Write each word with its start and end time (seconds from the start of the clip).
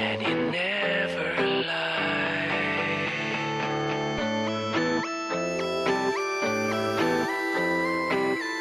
And 0.00 0.52
never 0.52 1.64
lie. 1.66 2.54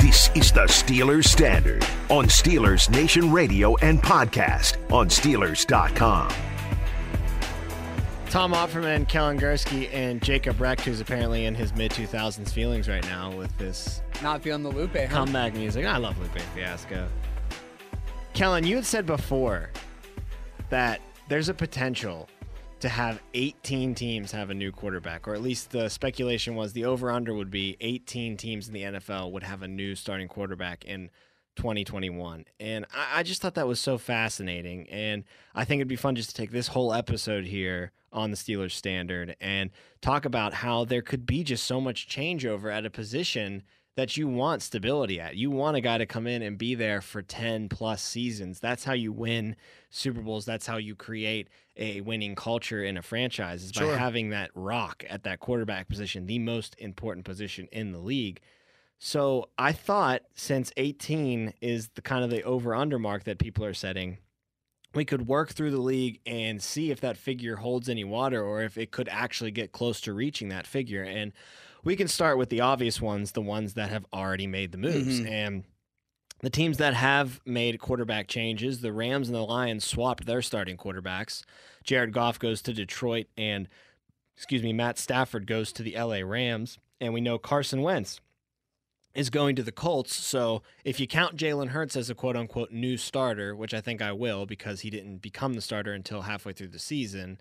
This 0.00 0.30
is 0.34 0.50
the 0.52 0.64
Steelers 0.68 1.24
Standard 1.26 1.84
on 2.08 2.26
Steelers 2.28 2.88
Nation 2.90 3.30
Radio 3.30 3.76
and 3.76 4.02
podcast 4.02 4.78
on 4.90 5.08
Steelers.com. 5.10 6.32
Tom 8.30 8.52
Offerman, 8.52 9.06
Kellen 9.06 9.38
Gursky, 9.38 9.88
and 9.92 10.20
Jacob 10.22 10.58
Recht, 10.60 10.80
who's 10.80 11.00
apparently 11.00 11.44
in 11.44 11.54
his 11.54 11.74
mid 11.74 11.92
2000s 11.92 12.50
feelings 12.50 12.88
right 12.88 13.04
now 13.04 13.30
with 13.36 13.56
this 13.58 14.00
Not 14.22 14.42
feeling 14.42 14.62
the 14.62 14.70
Lupe, 14.70 14.96
huh? 14.96 15.06
comeback 15.08 15.54
music. 15.54 15.84
I 15.86 15.96
love 15.96 16.18
Lupe 16.18 16.38
Fiasco. 16.54 17.08
Kellen, 18.32 18.64
you 18.64 18.76
had 18.76 18.86
said 18.86 19.06
before 19.06 19.70
that 20.70 21.00
there's 21.28 21.48
a 21.48 21.54
potential 21.54 22.28
to 22.80 22.88
have 22.88 23.22
18 23.32 23.94
teams 23.94 24.30
have 24.32 24.50
a 24.50 24.54
new 24.54 24.70
quarterback, 24.70 25.26
or 25.26 25.34
at 25.34 25.40
least 25.40 25.70
the 25.70 25.88
speculation 25.88 26.54
was 26.54 26.72
the 26.72 26.84
over 26.84 27.10
under 27.10 27.32
would 27.32 27.50
be 27.50 27.76
18 27.80 28.36
teams 28.36 28.68
in 28.68 28.74
the 28.74 28.82
NFL 28.82 29.32
would 29.32 29.42
have 29.42 29.62
a 29.62 29.68
new 29.68 29.94
starting 29.94 30.28
quarterback 30.28 30.84
in 30.84 31.10
2021. 31.56 32.44
And 32.60 32.84
I, 32.94 33.20
I 33.20 33.22
just 33.22 33.40
thought 33.40 33.54
that 33.54 33.66
was 33.66 33.80
so 33.80 33.96
fascinating. 33.98 34.88
And 34.90 35.24
I 35.54 35.64
think 35.64 35.78
it'd 35.80 35.88
be 35.88 35.96
fun 35.96 36.16
just 36.16 36.30
to 36.30 36.34
take 36.34 36.50
this 36.50 36.68
whole 36.68 36.92
episode 36.92 37.44
here 37.46 37.92
on 38.12 38.30
the 38.30 38.36
Steelers 38.36 38.72
standard 38.72 39.36
and 39.40 39.70
talk 40.00 40.24
about 40.24 40.54
how 40.54 40.84
there 40.84 41.02
could 41.02 41.26
be 41.26 41.42
just 41.42 41.64
so 41.64 41.80
much 41.80 42.08
changeover 42.08 42.72
at 42.72 42.84
a 42.84 42.90
position 42.90 43.62
that 43.96 44.16
you 44.16 44.26
want 44.26 44.62
stability 44.62 45.20
at. 45.20 45.36
You 45.36 45.50
want 45.50 45.76
a 45.76 45.80
guy 45.80 45.98
to 45.98 46.06
come 46.06 46.26
in 46.26 46.42
and 46.42 46.58
be 46.58 46.74
there 46.74 47.00
for 47.00 47.22
10 47.22 47.68
plus 47.68 48.02
seasons. 48.02 48.58
That's 48.58 48.84
how 48.84 48.92
you 48.92 49.12
win 49.12 49.54
Super 49.90 50.20
Bowls. 50.20 50.44
That's 50.44 50.66
how 50.66 50.78
you 50.78 50.96
create 50.96 51.48
a 51.76 52.00
winning 52.00 52.34
culture 52.34 52.82
in 52.82 52.96
a 52.96 53.02
franchise 53.02 53.62
is 53.62 53.72
by 53.72 53.86
having 53.86 54.30
that 54.30 54.50
rock 54.54 55.04
at 55.08 55.24
that 55.24 55.40
quarterback 55.40 55.88
position, 55.88 56.26
the 56.26 56.38
most 56.38 56.74
important 56.78 57.24
position 57.24 57.68
in 57.72 57.92
the 57.92 57.98
league. 57.98 58.40
So 58.98 59.50
I 59.58 59.72
thought 59.72 60.22
since 60.34 60.72
18 60.76 61.54
is 61.60 61.88
the 61.94 62.02
kind 62.02 62.24
of 62.24 62.30
the 62.30 62.42
over 62.42 62.74
under 62.74 62.98
mark 62.98 63.24
that 63.24 63.38
people 63.38 63.64
are 63.64 63.74
setting, 63.74 64.18
we 64.94 65.04
could 65.04 65.26
work 65.26 65.50
through 65.50 65.72
the 65.72 65.80
league 65.80 66.20
and 66.24 66.62
see 66.62 66.90
if 66.90 67.00
that 67.00 67.16
figure 67.16 67.56
holds 67.56 67.88
any 67.88 68.04
water 68.04 68.42
or 68.42 68.62
if 68.62 68.78
it 68.78 68.92
could 68.92 69.08
actually 69.08 69.50
get 69.50 69.72
close 69.72 70.00
to 70.02 70.12
reaching 70.12 70.48
that 70.50 70.66
figure. 70.66 71.02
And 71.02 71.32
we 71.84 71.96
can 71.96 72.08
start 72.08 72.38
with 72.38 72.48
the 72.48 72.60
obvious 72.60 73.00
ones, 73.00 73.32
the 73.32 73.42
ones 73.42 73.74
that 73.74 73.90
have 73.90 74.06
already 74.12 74.46
made 74.46 74.72
the 74.72 74.78
moves. 74.78 75.20
Mhm. 75.20 75.30
And 75.30 75.64
the 76.40 76.50
teams 76.50 76.78
that 76.78 76.94
have 76.94 77.40
made 77.46 77.78
quarterback 77.78 78.28
changes, 78.28 78.80
the 78.80 78.92
Rams 78.92 79.28
and 79.28 79.34
the 79.34 79.42
Lions 79.42 79.84
swapped 79.84 80.26
their 80.26 80.42
starting 80.42 80.76
quarterbacks. 80.76 81.44
Jared 81.84 82.12
Goff 82.12 82.38
goes 82.38 82.60
to 82.62 82.72
Detroit 82.72 83.26
and 83.36 83.68
excuse 84.36 84.62
me, 84.62 84.72
Matt 84.72 84.98
Stafford 84.98 85.46
goes 85.46 85.72
to 85.72 85.82
the 85.82 85.94
LA 85.96 86.20
Rams, 86.24 86.78
and 87.00 87.14
we 87.14 87.20
know 87.20 87.38
Carson 87.38 87.82
Wentz 87.82 88.20
is 89.14 89.30
going 89.30 89.54
to 89.54 89.62
the 89.62 89.70
Colts. 89.70 90.12
So 90.12 90.62
if 90.84 90.98
you 90.98 91.06
count 91.06 91.36
Jalen 91.36 91.68
Hurts 91.68 91.94
as 91.94 92.10
a 92.10 92.16
quote 92.16 92.36
unquote 92.36 92.72
new 92.72 92.96
starter, 92.96 93.54
which 93.54 93.72
I 93.72 93.80
think 93.80 94.02
I 94.02 94.10
will 94.10 94.44
because 94.44 94.80
he 94.80 94.90
didn't 94.90 95.18
become 95.18 95.54
the 95.54 95.60
starter 95.60 95.92
until 95.92 96.22
halfway 96.22 96.52
through 96.52 96.68
the 96.68 96.80
season, 96.80 97.40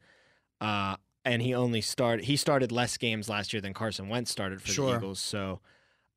uh, 0.62 0.98
and 1.26 1.42
he 1.42 1.54
only 1.54 1.82
started 1.82 2.26
he 2.26 2.36
started 2.36 2.72
less 2.72 2.98
games 2.98 3.30
last 3.30 3.54
year 3.54 3.62
than 3.62 3.74
Carson 3.74 4.10
Wentz 4.10 4.32
started 4.32 4.62
for 4.62 4.68
the 4.68 4.74
Sure. 4.74 4.96
Eagles. 4.98 5.20
So 5.20 5.60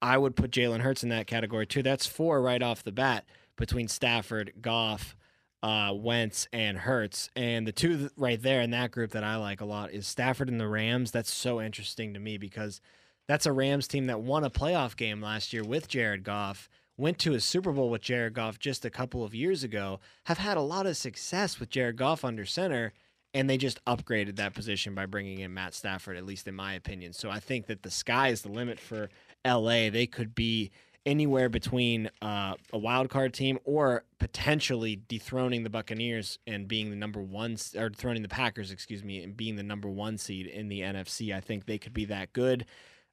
I 0.02 0.18
would 0.18 0.36
put 0.36 0.50
Jalen 0.50 0.80
Hurts 0.80 1.02
in 1.02 1.08
that 1.10 1.26
category 1.26 1.66
too. 1.66 1.82
That's 1.82 2.06
four 2.06 2.42
right 2.42 2.62
off 2.62 2.82
the 2.82 2.92
bat 2.92 3.24
between 3.56 3.88
Stafford, 3.88 4.52
Goff, 4.60 5.16
uh, 5.62 5.92
Wentz, 5.94 6.46
and 6.52 6.76
Hurts. 6.78 7.30
And 7.34 7.66
the 7.66 7.72
two 7.72 7.96
th- 7.96 8.10
right 8.16 8.40
there 8.40 8.60
in 8.60 8.70
that 8.72 8.90
group 8.90 9.12
that 9.12 9.24
I 9.24 9.36
like 9.36 9.60
a 9.60 9.64
lot 9.64 9.92
is 9.92 10.06
Stafford 10.06 10.50
and 10.50 10.60
the 10.60 10.68
Rams. 10.68 11.10
That's 11.10 11.32
so 11.32 11.60
interesting 11.62 12.12
to 12.14 12.20
me 12.20 12.36
because 12.36 12.80
that's 13.26 13.46
a 13.46 13.52
Rams 13.52 13.88
team 13.88 14.06
that 14.06 14.20
won 14.20 14.44
a 14.44 14.50
playoff 14.50 14.96
game 14.96 15.22
last 15.22 15.52
year 15.54 15.64
with 15.64 15.88
Jared 15.88 16.22
Goff, 16.22 16.68
went 16.98 17.18
to 17.20 17.32
a 17.34 17.40
Super 17.40 17.72
Bowl 17.72 17.88
with 17.90 18.02
Jared 18.02 18.34
Goff 18.34 18.58
just 18.58 18.84
a 18.84 18.90
couple 18.90 19.24
of 19.24 19.34
years 19.34 19.64
ago, 19.64 19.98
have 20.24 20.38
had 20.38 20.56
a 20.58 20.62
lot 20.62 20.86
of 20.86 20.96
success 20.96 21.58
with 21.58 21.70
Jared 21.70 21.96
Goff 21.96 22.24
under 22.24 22.44
center, 22.44 22.92
and 23.36 23.50
they 23.50 23.58
just 23.58 23.84
upgraded 23.84 24.36
that 24.36 24.54
position 24.54 24.94
by 24.94 25.04
bringing 25.04 25.40
in 25.40 25.52
Matt 25.52 25.74
Stafford, 25.74 26.16
at 26.16 26.24
least 26.24 26.48
in 26.48 26.54
my 26.54 26.72
opinion. 26.72 27.12
So 27.12 27.28
I 27.28 27.38
think 27.38 27.66
that 27.66 27.82
the 27.82 27.90
sky 27.90 28.28
is 28.28 28.40
the 28.40 28.48
limit 28.48 28.80
for 28.80 29.10
LA. 29.46 29.90
They 29.90 30.06
could 30.06 30.34
be 30.34 30.70
anywhere 31.04 31.50
between 31.50 32.10
uh, 32.22 32.54
a 32.72 32.78
wild 32.78 33.10
card 33.10 33.34
team 33.34 33.58
or 33.64 34.04
potentially 34.18 34.96
dethroning 35.06 35.64
the 35.64 35.70
Buccaneers 35.70 36.38
and 36.46 36.66
being 36.66 36.88
the 36.88 36.96
number 36.96 37.20
one, 37.20 37.58
or 37.76 37.90
dethroning 37.90 38.22
the 38.22 38.28
Packers, 38.28 38.70
excuse 38.70 39.04
me, 39.04 39.22
and 39.22 39.36
being 39.36 39.56
the 39.56 39.62
number 39.62 39.90
one 39.90 40.16
seed 40.16 40.46
in 40.46 40.68
the 40.68 40.80
NFC. 40.80 41.34
I 41.36 41.40
think 41.40 41.66
they 41.66 41.76
could 41.76 41.92
be 41.92 42.06
that 42.06 42.32
good. 42.32 42.64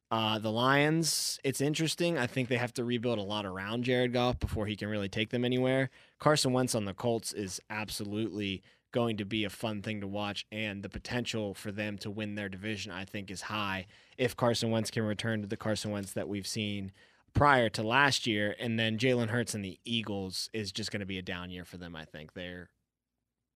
Uh, 0.09 0.39
the 0.39 0.51
Lions, 0.51 1.37
it's 1.43 1.59
interesting. 1.59 2.17
I 2.17 2.27
think 2.27 2.47
they 2.47 2.57
have 2.57 2.73
to 2.75 2.85
rebuild 2.85 3.19
a 3.19 3.23
lot 3.23 3.45
around 3.45 3.83
Jared 3.83 4.13
Goff 4.13 4.39
before 4.39 4.67
he 4.67 4.77
can 4.77 4.87
really 4.87 5.09
take 5.09 5.31
them 5.31 5.43
anywhere. 5.43 5.89
Carson 6.19 6.53
Wentz 6.53 6.75
on 6.75 6.85
the 6.85 6.93
Colts 6.93 7.33
is 7.33 7.59
absolutely 7.69 8.63
going 8.93 9.17
to 9.17 9.25
be 9.25 9.43
a 9.43 9.49
fun 9.49 9.81
thing 9.81 9.99
to 9.99 10.07
watch, 10.07 10.45
and 10.51 10.81
the 10.81 10.89
potential 10.89 11.53
for 11.53 11.71
them 11.71 11.97
to 11.97 12.09
win 12.09 12.35
their 12.35 12.47
division, 12.47 12.91
I 12.93 13.03
think, 13.03 13.29
is 13.29 13.41
high 13.41 13.87
if 14.17 14.37
Carson 14.37 14.71
Wentz 14.71 14.91
can 14.91 15.03
return 15.03 15.41
to 15.41 15.47
the 15.47 15.57
Carson 15.57 15.91
Wentz 15.91 16.13
that 16.13 16.29
we've 16.29 16.47
seen 16.47 16.93
prior 17.33 17.67
to 17.69 17.83
last 17.83 18.25
year. 18.25 18.55
And 18.59 18.79
then 18.79 18.97
Jalen 18.97 19.29
Hurts 19.29 19.53
and 19.53 19.65
the 19.65 19.79
Eagles 19.83 20.49
is 20.53 20.71
just 20.71 20.91
going 20.91 21.01
to 21.01 21.05
be 21.05 21.17
a 21.17 21.23
down 21.23 21.49
year 21.49 21.65
for 21.65 21.77
them, 21.77 21.95
I 21.95 22.05
think. 22.05 22.33
They're 22.33 22.69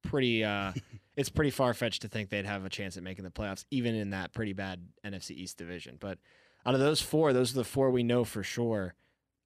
pretty 0.03 0.43
uh 0.43 0.71
it's 1.15 1.29
pretty 1.29 1.51
far 1.51 1.73
fetched 1.73 2.01
to 2.03 2.07
think 2.07 2.29
they'd 2.29 2.45
have 2.45 2.65
a 2.65 2.69
chance 2.69 2.97
at 2.97 3.03
making 3.03 3.23
the 3.23 3.31
playoffs, 3.31 3.65
even 3.71 3.95
in 3.95 4.09
that 4.09 4.33
pretty 4.33 4.53
bad 4.53 4.87
NFC 5.05 5.31
East 5.31 5.57
division. 5.57 5.97
But 5.99 6.17
out 6.65 6.73
of 6.73 6.79
those 6.79 7.01
four, 7.01 7.31
those 7.31 7.51
are 7.51 7.59
the 7.59 7.63
four 7.63 7.91
we 7.91 8.03
know 8.03 8.23
for 8.23 8.43
sure. 8.43 8.95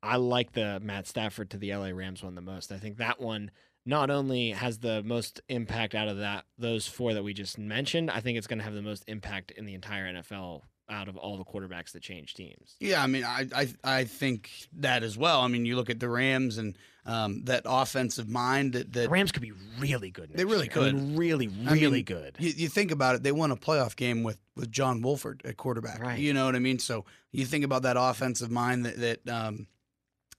I 0.03 0.15
like 0.15 0.53
the 0.53 0.79
Matt 0.79 1.05
Stafford 1.05 1.51
to 1.51 1.57
the 1.57 1.75
LA 1.75 1.89
Rams 1.89 2.23
one 2.23 2.33
the 2.33 2.41
most. 2.41 2.71
I 2.71 2.77
think 2.77 2.97
that 2.97 3.21
one 3.21 3.51
not 3.85 4.09
only 4.09 4.51
has 4.51 4.79
the 4.79 5.01
most 5.03 5.41
impact 5.49 5.95
out 5.95 6.07
of 6.07 6.17
that 6.17 6.45
those 6.57 6.87
four 6.87 7.13
that 7.13 7.23
we 7.23 7.33
just 7.33 7.57
mentioned, 7.57 8.11
I 8.11 8.19
think 8.19 8.37
it's 8.37 8.47
going 8.47 8.59
to 8.59 8.65
have 8.65 8.73
the 8.73 8.81
most 8.81 9.03
impact 9.07 9.51
in 9.51 9.65
the 9.65 9.73
entire 9.73 10.11
NFL 10.13 10.61
out 10.89 11.07
of 11.07 11.15
all 11.15 11.37
the 11.37 11.45
quarterbacks 11.45 11.93
that 11.93 12.03
change 12.03 12.33
teams. 12.33 12.75
Yeah, 12.79 13.01
I 13.01 13.07
mean, 13.07 13.23
I, 13.23 13.47
I 13.55 13.67
I 13.83 14.03
think 14.03 14.49
that 14.73 15.03
as 15.03 15.17
well. 15.17 15.41
I 15.41 15.47
mean, 15.47 15.65
you 15.65 15.75
look 15.75 15.89
at 15.89 15.99
the 15.99 16.09
Rams 16.09 16.57
and 16.57 16.77
um, 17.05 17.43
that 17.45 17.63
offensive 17.65 18.29
mind 18.29 18.73
that 18.73 18.93
The 18.93 19.09
Rams 19.09 19.31
could 19.31 19.41
be 19.41 19.53
really 19.79 20.11
good. 20.11 20.31
They 20.33 20.45
really 20.45 20.69
year. 20.73 20.83
I 20.83 20.91
mean, 20.91 21.09
could. 21.09 21.17
really, 21.17 21.49
I 21.67 21.73
really 21.73 21.91
mean, 21.91 22.05
good. 22.05 22.35
You, 22.39 22.51
you 22.55 22.69
think 22.69 22.91
about 22.91 23.15
it, 23.15 23.23
they 23.23 23.31
won 23.31 23.51
a 23.51 23.55
playoff 23.55 23.95
game 23.95 24.21
with 24.23 24.37
with 24.55 24.69
John 24.69 25.01
Wolford 25.01 25.41
at 25.45 25.57
quarterback. 25.57 25.99
Right. 25.99 26.19
You 26.19 26.33
know 26.33 26.45
what 26.45 26.55
I 26.55 26.59
mean? 26.59 26.77
So 26.77 27.05
you 27.31 27.45
think 27.45 27.63
about 27.63 27.83
that 27.83 27.95
offensive 27.97 28.51
mind 28.51 28.85
that 28.85 28.97
that 28.99 29.29
um, 29.29 29.67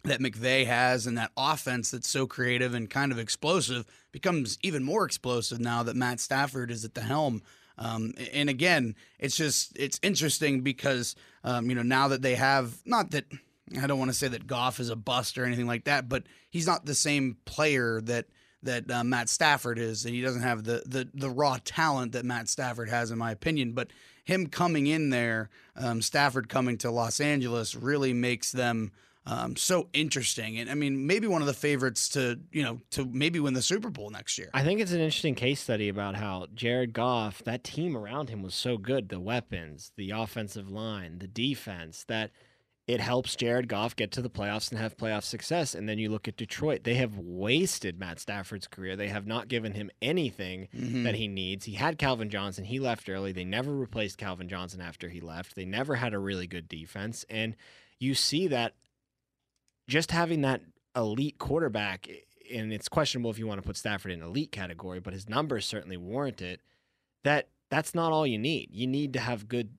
that 0.04 0.20
McVay 0.20 0.66
has, 0.66 1.06
and 1.06 1.16
that 1.16 1.30
offense 1.36 1.90
that's 1.90 2.08
so 2.08 2.26
creative 2.26 2.74
and 2.74 2.90
kind 2.90 3.12
of 3.12 3.18
explosive 3.18 3.86
becomes 4.10 4.58
even 4.62 4.82
more 4.82 5.04
explosive 5.04 5.60
now 5.60 5.82
that 5.82 5.96
Matt 5.96 6.20
Stafford 6.20 6.70
is 6.70 6.84
at 6.84 6.94
the 6.94 7.02
helm. 7.02 7.42
Um, 7.78 8.12
and 8.32 8.50
again, 8.50 8.94
it's 9.18 9.36
just 9.36 9.76
it's 9.78 9.98
interesting 10.02 10.60
because 10.60 11.14
um, 11.44 11.68
you 11.68 11.74
know 11.74 11.82
now 11.82 12.08
that 12.08 12.22
they 12.22 12.34
have 12.34 12.76
not 12.84 13.12
that 13.12 13.24
I 13.80 13.86
don't 13.86 13.98
want 13.98 14.10
to 14.10 14.16
say 14.16 14.28
that 14.28 14.46
Goff 14.46 14.80
is 14.80 14.90
a 14.90 14.96
bust 14.96 15.38
or 15.38 15.44
anything 15.44 15.66
like 15.66 15.84
that, 15.84 16.08
but 16.08 16.24
he's 16.50 16.66
not 16.66 16.84
the 16.84 16.94
same 16.94 17.36
player 17.44 18.00
that 18.02 18.26
that 18.64 18.88
uh, 18.90 19.02
Matt 19.02 19.28
Stafford 19.28 19.78
is, 19.78 20.04
and 20.04 20.14
he 20.14 20.20
doesn't 20.20 20.42
have 20.42 20.64
the, 20.64 20.82
the 20.86 21.08
the 21.14 21.30
raw 21.30 21.58
talent 21.64 22.12
that 22.12 22.24
Matt 22.24 22.48
Stafford 22.48 22.88
has, 22.88 23.10
in 23.10 23.18
my 23.18 23.30
opinion. 23.30 23.72
But 23.72 23.88
him 24.24 24.46
coming 24.46 24.86
in 24.86 25.10
there, 25.10 25.50
um, 25.76 26.02
Stafford 26.02 26.48
coming 26.48 26.78
to 26.78 26.90
Los 26.90 27.20
Angeles, 27.20 27.74
really 27.74 28.12
makes 28.12 28.52
them 28.52 28.92
um, 29.24 29.54
so 29.56 29.88
interesting. 29.92 30.58
And 30.58 30.68
I 30.70 30.74
mean, 30.74 31.06
maybe 31.06 31.26
one 31.28 31.42
of 31.42 31.46
the 31.46 31.54
favorites 31.54 32.08
to 32.10 32.40
you 32.50 32.62
know 32.62 32.80
to 32.90 33.04
maybe 33.04 33.38
win 33.40 33.54
the 33.54 33.62
Super 33.62 33.90
Bowl 33.90 34.10
next 34.10 34.36
year. 34.38 34.50
I 34.52 34.64
think 34.64 34.80
it's 34.80 34.92
an 34.92 35.00
interesting 35.00 35.34
case 35.34 35.60
study 35.60 35.88
about 35.88 36.16
how 36.16 36.46
Jared 36.54 36.92
Goff, 36.92 37.42
that 37.44 37.62
team 37.64 37.96
around 37.96 38.30
him 38.30 38.42
was 38.42 38.54
so 38.54 38.76
good 38.78 39.08
the 39.08 39.20
weapons, 39.20 39.92
the 39.96 40.10
offensive 40.10 40.68
line, 40.70 41.18
the 41.18 41.28
defense 41.28 42.04
that 42.08 42.30
it 42.88 42.98
helps 42.98 43.36
Jared 43.36 43.68
Goff 43.68 43.94
get 43.94 44.10
to 44.10 44.20
the 44.20 44.28
playoffs 44.28 44.70
and 44.72 44.80
have 44.80 44.96
playoff 44.96 45.22
success. 45.22 45.72
And 45.72 45.88
then 45.88 45.98
you 45.98 46.08
look 46.10 46.26
at 46.26 46.36
Detroit, 46.36 46.82
they 46.82 46.94
have 46.96 47.16
wasted 47.16 47.96
Matt 48.00 48.18
Stafford's 48.18 48.66
career. 48.66 48.96
They 48.96 49.06
have 49.06 49.24
not 49.24 49.46
given 49.46 49.72
him 49.74 49.88
anything 50.02 50.66
Mhm. 50.76 51.04
that 51.04 51.14
he 51.14 51.28
needs. 51.28 51.64
He 51.64 51.74
had 51.74 51.96
Calvin 51.96 52.28
Johnson, 52.28 52.64
he 52.64 52.80
left 52.80 53.08
early. 53.08 53.30
They 53.30 53.44
never 53.44 53.72
replaced 53.72 54.18
Calvin 54.18 54.48
Johnson 54.48 54.80
after 54.80 55.08
he 55.10 55.20
left. 55.20 55.54
They 55.54 55.64
never 55.64 55.94
had 55.94 56.12
a 56.12 56.18
really 56.18 56.48
good 56.48 56.66
defense. 56.68 57.24
And 57.30 57.54
you 58.00 58.14
see 58.16 58.48
that 58.48 58.74
just 59.92 60.10
having 60.10 60.40
that 60.40 60.62
elite 60.96 61.38
quarterback, 61.38 62.08
and 62.50 62.72
it's 62.72 62.88
questionable 62.88 63.30
if 63.30 63.38
you 63.38 63.46
want 63.46 63.60
to 63.60 63.66
put 63.66 63.76
Stafford 63.76 64.10
in 64.10 64.22
elite 64.22 64.50
category, 64.50 65.00
but 65.00 65.12
his 65.12 65.28
numbers 65.28 65.66
certainly 65.66 65.98
warrant 65.98 66.40
it. 66.40 66.60
That 67.24 67.48
that's 67.70 67.94
not 67.94 68.10
all 68.10 68.26
you 68.26 68.38
need. 68.38 68.70
You 68.72 68.86
need 68.86 69.12
to 69.12 69.20
have 69.20 69.48
good 69.48 69.74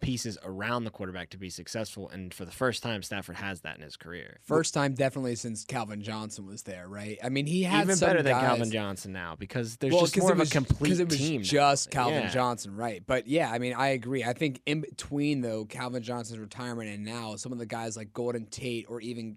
pieces 0.00 0.36
around 0.44 0.84
the 0.84 0.90
quarterback 0.90 1.30
to 1.30 1.38
be 1.38 1.48
successful. 1.48 2.08
And 2.08 2.34
for 2.34 2.44
the 2.44 2.50
first 2.50 2.82
time, 2.82 3.02
Stafford 3.02 3.36
has 3.36 3.60
that 3.60 3.76
in 3.76 3.82
his 3.82 3.96
career. 3.96 4.38
First 4.42 4.74
time, 4.74 4.94
definitely 4.94 5.36
since 5.36 5.64
Calvin 5.64 6.02
Johnson 6.02 6.46
was 6.46 6.62
there, 6.62 6.88
right? 6.88 7.18
I 7.22 7.28
mean, 7.28 7.46
he 7.46 7.62
had 7.62 7.84
Even 7.84 7.98
better 7.98 8.22
than 8.22 8.34
Calvin 8.38 8.70
Johnson 8.70 9.12
now 9.12 9.36
because 9.38 9.76
there's 9.76 9.92
well, 9.92 10.02
just 10.02 10.18
more 10.18 10.32
of 10.32 10.38
was, 10.38 10.50
a 10.50 10.52
complete 10.52 10.98
it 10.98 11.08
was 11.08 11.16
team. 11.18 11.40
now. 11.40 11.46
just 11.46 11.90
Calvin 11.90 12.22
Yeah. 12.22 12.30
Johnson, 12.30 12.76
right? 12.76 13.02
But 13.06 13.26
yeah, 13.26 13.50
I 13.50 13.58
mean, 13.58 13.74
I 13.74 13.88
agree. 13.88 14.24
I 14.24 14.32
think 14.32 14.60
in 14.66 14.80
between 14.80 15.40
though 15.40 15.64
Calvin 15.64 16.02
Johnson's 16.02 16.38
retirement 16.38 16.90
and 16.90 17.04
now, 17.04 17.36
some 17.36 17.52
of 17.52 17.58
the 17.58 17.66
guys 17.66 17.96
like 17.96 18.12
Golden 18.12 18.46
Tate 18.46 18.86
or 18.88 19.00
even 19.00 19.36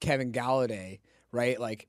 Kevin 0.00 0.32
Golladay, 0.32 1.00
right? 1.32 1.60
Like 1.60 1.88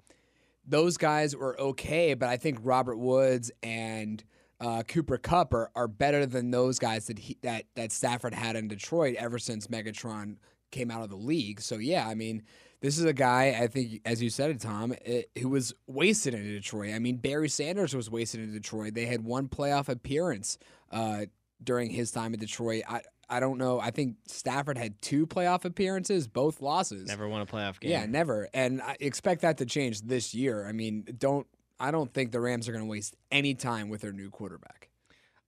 those 0.67 0.97
guys 0.97 1.35
were 1.35 1.59
okay, 1.59 2.13
but 2.15 2.29
I 2.29 2.37
think 2.37 2.59
Robert 2.63 2.97
Woods 2.97 3.51
and 3.63 4.23
uh, 4.59 4.83
Cooper 4.83 5.17
Kupp 5.17 5.53
are, 5.53 5.71
are 5.75 5.87
better 5.87 6.25
than 6.25 6.51
those 6.51 6.79
guys 6.79 7.07
that 7.07 7.19
he, 7.19 7.37
that 7.41 7.65
that 7.75 7.91
Stafford 7.91 8.33
had 8.33 8.55
in 8.55 8.67
Detroit 8.67 9.15
ever 9.15 9.39
since 9.39 9.67
Megatron 9.67 10.37
came 10.71 10.91
out 10.91 11.01
of 11.01 11.09
the 11.09 11.15
league. 11.15 11.61
So 11.61 11.77
yeah, 11.77 12.07
I 12.07 12.15
mean, 12.15 12.43
this 12.81 12.97
is 12.97 13.05
a 13.05 13.13
guy 13.13 13.57
I 13.59 13.67
think, 13.67 14.01
as 14.05 14.21
you 14.21 14.29
said 14.29 14.51
it, 14.51 14.59
Tom, 14.59 14.93
it, 15.05 15.29
who 15.39 15.49
was 15.49 15.73
wasted 15.87 16.33
in 16.33 16.43
Detroit. 16.43 16.93
I 16.93 16.99
mean, 16.99 17.17
Barry 17.17 17.49
Sanders 17.49 17.95
was 17.95 18.09
wasted 18.09 18.41
in 18.41 18.53
Detroit. 18.53 18.93
They 18.93 19.05
had 19.05 19.23
one 19.23 19.47
playoff 19.47 19.89
appearance 19.89 20.57
uh, 20.91 21.25
during 21.63 21.89
his 21.89 22.11
time 22.11 22.33
in 22.33 22.39
Detroit. 22.39 22.83
I 22.87 23.01
I 23.29 23.39
don't 23.39 23.59
know. 23.59 23.79
I 23.79 23.91
think 23.91 24.15
Stafford 24.25 24.77
had 24.77 24.99
two 25.01 25.27
playoff 25.27 25.63
appearances, 25.63 26.27
both 26.27 26.61
losses. 26.61 27.07
Never 27.07 27.29
won 27.29 27.41
a 27.41 27.45
playoff 27.45 27.79
game. 27.79 27.91
Yeah, 27.91 28.05
never. 28.07 28.49
And 28.53 28.81
I 28.81 28.97
expect 28.99 29.41
that 29.41 29.59
to 29.59 29.65
change 29.65 30.01
this 30.01 30.33
year. 30.33 30.65
I 30.67 30.71
mean, 30.71 31.05
don't 31.17 31.45
I 31.79 31.91
don't 31.91 32.13
think 32.13 32.31
the 32.31 32.39
Rams 32.41 32.67
are 32.67 32.71
going 32.71 32.83
to 32.83 32.89
waste 32.89 33.15
any 33.31 33.53
time 33.53 33.89
with 33.89 34.01
their 34.01 34.11
new 34.11 34.29
quarterback. 34.29 34.89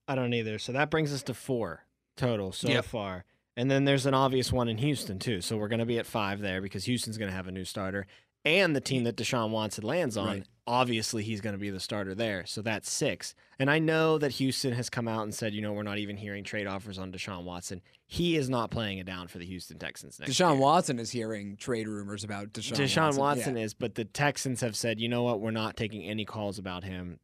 I 0.07 0.15
don't 0.15 0.33
either. 0.33 0.59
So 0.59 0.71
that 0.71 0.89
brings 0.89 1.13
us 1.13 1.23
to 1.23 1.33
four 1.33 1.85
total 2.17 2.51
so 2.51 2.69
Yep. 2.69 2.85
far. 2.85 3.25
And 3.57 3.69
then 3.69 3.83
there's 3.85 4.05
an 4.05 4.13
obvious 4.13 4.51
one 4.51 4.69
in 4.69 4.77
Houston, 4.77 5.19
too. 5.19 5.41
So 5.41 5.57
we're 5.57 5.67
going 5.67 5.79
to 5.79 5.85
be 5.85 5.99
at 5.99 6.05
five 6.05 6.39
there 6.39 6.61
because 6.61 6.85
Houston's 6.85 7.17
going 7.17 7.29
to 7.29 7.35
have 7.35 7.47
a 7.47 7.51
new 7.51 7.65
starter. 7.65 8.07
And 8.43 8.75
the 8.75 8.81
team 8.81 9.03
that 9.03 9.15
Deshaun 9.17 9.51
Watson 9.51 9.83
lands 9.83 10.17
on, 10.17 10.27
Right. 10.27 10.43
obviously 10.65 11.23
he's 11.23 11.41
going 11.41 11.53
to 11.53 11.59
be 11.59 11.69
the 11.69 11.79
starter 11.79 12.15
there. 12.15 12.43
So 12.47 12.61
that's 12.63 12.89
six. 12.91 13.35
And 13.59 13.69
I 13.69 13.77
know 13.77 14.17
that 14.17 14.31
Houston 14.33 14.73
has 14.73 14.89
come 14.89 15.07
out 15.07 15.21
and 15.23 15.33
said, 15.35 15.53
you 15.53 15.61
know, 15.61 15.73
we're 15.73 15.83
not 15.83 15.99
even 15.99 16.17
hearing 16.17 16.43
trade 16.43 16.65
offers 16.65 16.97
on 16.97 17.11
Deshaun 17.11 17.43
Watson. 17.43 17.81
He 18.07 18.35
is 18.35 18.49
not 18.49 18.71
playing 18.71 18.97
it 18.97 19.05
down 19.05 19.27
for 19.27 19.37
the 19.37 19.45
Houston 19.45 19.77
Texans 19.77 20.19
next 20.19 20.31
Deshaun 20.31 20.53
year. 20.53 20.61
Watson 20.61 20.97
is 20.97 21.11
hearing 21.11 21.55
trade 21.55 21.87
rumors 21.87 22.23
about 22.23 22.51
Deshaun, 22.51 22.77
Deshaun 22.77 23.17
Watson, 23.17 23.57
Yeah. 23.57 23.63
is, 23.65 23.73
but 23.75 23.93
the 23.93 24.05
Texans 24.05 24.61
have 24.61 24.75
said, 24.75 24.99
you 24.99 25.07
know 25.07 25.21
what, 25.21 25.39
we're 25.39 25.51
not 25.51 25.77
taking 25.77 26.03
any 26.03 26.25
calls 26.25 26.57
about 26.57 26.83
him. 26.83 27.19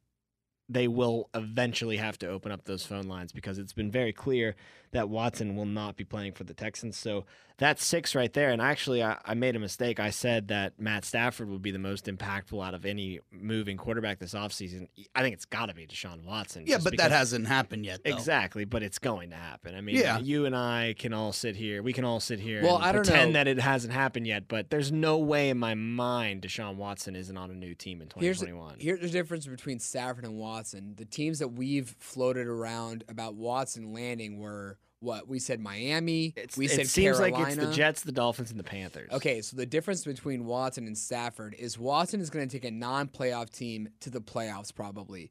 They 0.70 0.86
will 0.86 1.30
eventually 1.34 1.96
have 1.96 2.18
to 2.18 2.28
open 2.28 2.52
up 2.52 2.64
those 2.66 2.84
phone 2.84 3.08
lines 3.08 3.32
because 3.32 3.58
it's 3.58 3.72
been 3.72 3.90
very 3.90 4.12
clear 4.12 4.54
that 4.92 5.08
Watson 5.08 5.56
will 5.56 5.64
not 5.64 5.96
be 5.96 6.04
playing 6.04 6.32
for 6.32 6.44
the 6.44 6.52
Texans. 6.52 6.96
So 6.98 7.24
that's 7.58 7.84
six 7.84 8.14
right 8.14 8.32
there. 8.32 8.50
And 8.50 8.62
actually, 8.62 9.02
I, 9.02 9.18
I 9.24 9.34
made 9.34 9.56
a 9.56 9.58
mistake. 9.58 9.98
I 10.00 10.10
said 10.10 10.48
that 10.48 10.78
Matt 10.80 11.04
Stafford 11.04 11.48
would 11.50 11.60
be 11.60 11.70
the 11.72 11.78
most 11.78 12.06
impactful 12.06 12.64
out 12.64 12.72
of 12.72 12.86
any 12.86 13.18
moving 13.32 13.76
quarterback 13.76 14.20
this 14.20 14.32
offseason. 14.34 14.88
I 15.14 15.22
think 15.22 15.34
it's 15.34 15.44
got 15.44 15.66
to 15.66 15.74
be 15.74 15.86
Deshaun 15.86 16.22
Watson. 16.24 16.64
Yeah, 16.66 16.78
but 16.82 16.96
that 16.98 17.10
hasn't 17.10 17.48
happened 17.48 17.84
yet. 17.84 18.04
Though. 18.04 18.12
Exactly, 18.14 18.64
but 18.64 18.82
it's 18.84 18.98
going 19.00 19.30
to 19.30 19.36
happen. 19.36 19.74
I 19.74 19.80
mean, 19.80 19.96
Yeah. 19.96 20.18
you 20.20 20.46
and 20.46 20.54
I 20.56 20.94
can 20.98 21.12
all 21.12 21.32
sit 21.32 21.56
here. 21.56 21.82
We 21.82 21.92
can 21.92 22.04
all 22.04 22.20
sit 22.20 22.38
here 22.40 22.62
Well, 22.62 22.76
and 22.76 22.84
I 22.84 22.92
don't 22.92 23.04
pretend 23.04 23.32
know. 23.32 23.38
that 23.40 23.48
it 23.48 23.58
hasn't 23.58 23.92
happened 23.92 24.26
yet, 24.28 24.46
but 24.46 24.70
there's 24.70 24.92
no 24.92 25.18
way 25.18 25.50
in 25.50 25.58
my 25.58 25.74
mind 25.74 26.42
Deshaun 26.42 26.76
Watson 26.76 27.16
isn't 27.16 27.36
on 27.36 27.50
a 27.50 27.54
new 27.54 27.74
team 27.74 28.00
in 28.00 28.08
2021. 28.08 28.24
Here's 28.24 28.38
2021. 28.38 28.76
here's 28.78 29.00
the 29.00 29.08
difference 29.18 29.46
between 29.46 29.80
Stafford 29.80 30.24
and 30.24 30.36
Watson. 30.38 30.94
The 30.96 31.04
teams 31.04 31.40
that 31.40 31.48
we've 31.48 31.96
floated 31.98 32.46
around 32.46 33.02
about 33.08 33.34
Watson 33.34 33.92
landing 33.92 34.38
were 34.38 34.78
what 35.00 35.28
we 35.28 35.38
said 35.38 35.60
Miami. 35.60 36.34
It's, 36.36 36.56
we 36.56 36.66
it 36.66 36.88
seems 36.88 37.18
Carolina. 37.18 37.36
like 37.38 37.46
it's 37.48 37.56
the 37.56 37.72
Jets, 37.72 38.02
the 38.02 38.12
Dolphins, 38.12 38.50
and 38.50 38.58
the 38.58 38.64
Panthers. 38.64 39.10
Okay, 39.12 39.40
so 39.42 39.56
the 39.56 39.66
difference 39.66 40.04
between 40.04 40.44
Watson 40.44 40.86
and 40.86 40.96
Stafford 40.96 41.54
is 41.58 41.78
Watson 41.78 42.20
is 42.20 42.30
going 42.30 42.48
to 42.48 42.52
take 42.52 42.64
a 42.64 42.70
non-playoff 42.70 43.50
team 43.50 43.88
to 44.00 44.10
the 44.10 44.20
playoffs 44.20 44.74
probably. 44.74 45.30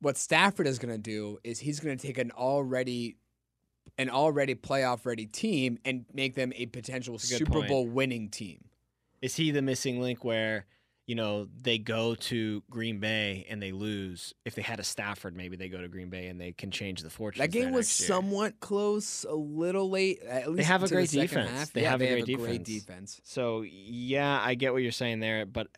What 0.00 0.16
Stafford 0.16 0.66
is 0.66 0.78
going 0.78 0.94
to 0.94 1.00
do 1.00 1.38
is 1.42 1.58
he's 1.58 1.80
going 1.80 1.96
to 1.98 2.06
take 2.06 2.18
an 2.18 2.30
already 2.30 3.16
an 3.96 4.10
already 4.10 4.54
playoff 4.54 5.04
ready 5.06 5.26
team 5.26 5.78
and 5.84 6.04
make 6.12 6.34
them 6.34 6.52
a 6.54 6.66
potential 6.66 7.16
a 7.16 7.18
Super 7.18 7.52
point. 7.52 7.68
Bowl 7.68 7.86
winning 7.86 8.28
team. 8.28 8.64
Is 9.20 9.34
he 9.34 9.50
the 9.50 9.62
missing 9.62 10.00
link 10.00 10.24
where, 10.24 10.66
you 11.08 11.14
know, 11.14 11.48
they 11.62 11.78
go 11.78 12.14
to 12.14 12.62
Green 12.70 13.00
Bay 13.00 13.46
and 13.48 13.60
they 13.62 13.72
lose? 13.72 14.34
If 14.44 14.54
they 14.54 14.62
had 14.62 14.78
a 14.78 14.84
Stafford, 14.84 15.34
maybe 15.34 15.56
they 15.56 15.68
go 15.68 15.80
to 15.80 15.88
Green 15.88 16.10
Bay 16.10 16.28
and 16.28 16.38
they 16.38 16.52
can 16.52 16.70
change 16.70 17.02
the 17.02 17.08
fortune. 17.10 17.40
That 17.40 17.50
game 17.50 17.72
was 17.72 17.98
year. 17.98 18.06
somewhat 18.06 18.60
close, 18.60 19.24
a 19.24 19.34
little 19.34 19.88
late. 19.88 20.20
At 20.22 20.52
least 20.52 20.68
have 20.68 20.82
a 20.82 20.86
to 20.86 20.90
the 20.90 20.96
great 20.96 21.10
defense. 21.10 21.70
They 21.70 21.82
Yeah, 21.82 21.90
have 21.90 22.00
a 22.02 22.04
they 22.04 22.10
great 22.22 22.28
have 22.28 22.40
a 22.40 22.42
great 22.44 22.62
defense. 22.64 22.84
defense. 22.84 23.20
So 23.24 23.62
yeah, 23.62 24.38
I 24.40 24.54
get 24.54 24.72
what 24.74 24.82
you're 24.82 24.92
saying 24.92 25.20
there, 25.20 25.46
but 25.46 25.68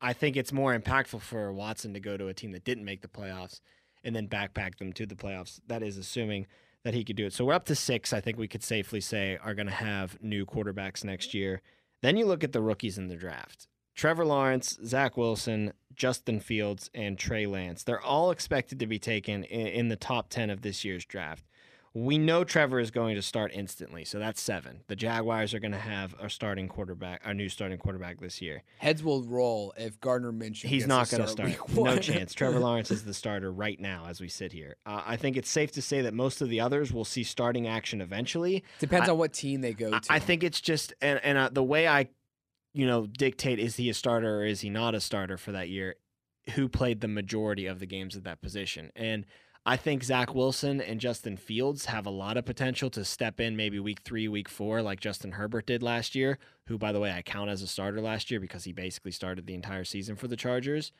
I 0.00 0.14
think 0.14 0.38
it's 0.38 0.52
more 0.52 0.76
impactful 0.76 1.20
for 1.20 1.52
Watson 1.52 1.92
to 1.92 2.00
go 2.00 2.16
to 2.16 2.28
a 2.28 2.34
team 2.34 2.52
that 2.52 2.64
didn't 2.64 2.86
make 2.86 3.02
the 3.02 3.08
playoffs 3.08 3.60
and 4.02 4.16
then 4.16 4.28
backpack 4.28 4.78
them 4.78 4.94
to 4.94 5.04
the 5.04 5.14
playoffs. 5.14 5.60
That 5.66 5.82
is 5.82 5.98
assuming 5.98 6.46
that 6.84 6.94
he 6.94 7.04
could 7.04 7.16
do 7.16 7.26
it. 7.26 7.34
So 7.34 7.44
we're 7.44 7.52
up 7.52 7.66
to 7.66 7.74
six. 7.74 8.14
I 8.14 8.20
think 8.22 8.38
we 8.38 8.48
could 8.48 8.62
safely 8.62 9.02
say 9.02 9.38
are 9.44 9.54
going 9.54 9.66
to 9.66 9.74
have 9.74 10.16
new 10.22 10.46
quarterbacks 10.46 11.04
next 11.04 11.34
year. 11.34 11.60
Then 12.00 12.16
you 12.16 12.24
look 12.24 12.42
at 12.42 12.52
the 12.52 12.62
rookies 12.62 12.96
in 12.96 13.08
the 13.08 13.16
draft. 13.16 13.68
Trevor 14.00 14.24
Lawrence, 14.24 14.78
Zach 14.82 15.18
Wilson, 15.18 15.74
Justin 15.94 16.40
Fields, 16.40 16.88
and 16.94 17.18
Trey 17.18 17.44
Lance. 17.44 17.82
They're 17.82 18.00
all 18.00 18.30
expected 18.30 18.78
to 18.78 18.86
be 18.86 18.98
taken 18.98 19.44
in, 19.44 19.66
in 19.66 19.88
the 19.88 19.96
top 19.96 20.30
10 20.30 20.48
of 20.48 20.62
this 20.62 20.86
year's 20.86 21.04
draft. 21.04 21.44
We 21.92 22.16
know 22.16 22.42
Trevor 22.42 22.80
is 22.80 22.90
going 22.90 23.16
to 23.16 23.20
start 23.20 23.50
instantly, 23.52 24.06
so 24.06 24.18
that's 24.18 24.40
seven. 24.40 24.84
The 24.86 24.96
Jaguars 24.96 25.52
are 25.52 25.58
going 25.58 25.72
to 25.72 25.78
have 25.78 26.14
a 26.18 26.30
starting 26.30 26.66
quarterback, 26.66 27.20
our 27.26 27.34
new 27.34 27.50
starting 27.50 27.76
quarterback 27.76 28.20
this 28.20 28.40
year. 28.40 28.62
Heads 28.78 29.02
will 29.02 29.22
roll 29.24 29.74
if 29.76 30.00
Gardner 30.00 30.32
Minshew. 30.32 30.64
He's 30.64 30.84
gets 30.84 30.88
not 30.88 31.10
going 31.10 31.22
to 31.24 31.28
start. 31.28 31.52
start. 31.52 31.70
No 31.74 31.98
chance. 31.98 32.32
Trevor 32.32 32.60
Lawrence 32.60 32.90
is 32.90 33.04
the 33.04 33.12
starter 33.12 33.52
right 33.52 33.78
now 33.78 34.06
as 34.08 34.18
we 34.18 34.28
sit 34.28 34.50
here. 34.50 34.76
Uh, 34.86 35.02
I 35.04 35.16
think 35.16 35.36
it's 35.36 35.50
safe 35.50 35.72
to 35.72 35.82
say 35.82 36.00
that 36.00 36.14
most 36.14 36.40
of 36.40 36.48
the 36.48 36.60
others 36.60 36.90
will 36.90 37.04
see 37.04 37.22
starting 37.22 37.68
action 37.68 38.00
eventually. 38.00 38.64
Depends 38.78 39.10
I- 39.10 39.12
on 39.12 39.18
what 39.18 39.34
team 39.34 39.60
they 39.60 39.74
go 39.74 39.92
I- 39.92 39.98
to. 39.98 40.10
I 40.12 40.20
think 40.20 40.42
it's 40.42 40.62
just 40.62 40.94
and 41.02 41.20
and 41.22 41.36
uh, 41.36 41.50
the 41.52 41.62
way 41.62 41.86
I, 41.86 42.08
you 42.72 42.86
know, 42.86 43.06
dictate 43.06 43.58
is 43.58 43.76
he 43.76 43.88
a 43.90 43.94
starter 43.94 44.40
or 44.40 44.44
is 44.44 44.60
he 44.60 44.70
not 44.70 44.94
a 44.94 45.00
starter 45.00 45.36
for 45.36 45.52
that 45.52 45.68
year? 45.68 45.96
Who 46.54 46.68
played 46.68 47.00
the 47.00 47.08
majority 47.08 47.66
of 47.66 47.80
the 47.80 47.86
games 47.86 48.16
at 48.16 48.24
that 48.24 48.40
position? 48.40 48.90
And 48.96 49.26
I 49.66 49.76
think 49.76 50.02
Zach 50.02 50.34
Wilson 50.34 50.80
and 50.80 51.00
Justin 51.00 51.36
Fields 51.36 51.84
have 51.86 52.06
a 52.06 52.10
lot 52.10 52.36
of 52.36 52.46
potential 52.46 52.88
to 52.90 53.04
step 53.04 53.40
in 53.40 53.56
maybe 53.56 53.78
week 53.78 54.00
three, 54.02 54.26
week 54.26 54.48
four, 54.48 54.80
like 54.80 55.00
Justin 55.00 55.32
Herbert 55.32 55.66
did 55.66 55.82
last 55.82 56.14
year. 56.14 56.38
Who, 56.66 56.78
by 56.78 56.92
the 56.92 57.00
way, 57.00 57.12
I 57.12 57.22
count 57.22 57.50
as 57.50 57.60
a 57.60 57.66
starter 57.66 58.00
last 58.00 58.30
year 58.30 58.40
because 58.40 58.64
he 58.64 58.72
basically 58.72 59.12
started 59.12 59.46
the 59.46 59.54
entire 59.54 59.84
season 59.84 60.16
for 60.16 60.28
the 60.28 60.36
Chargers. 60.36 60.92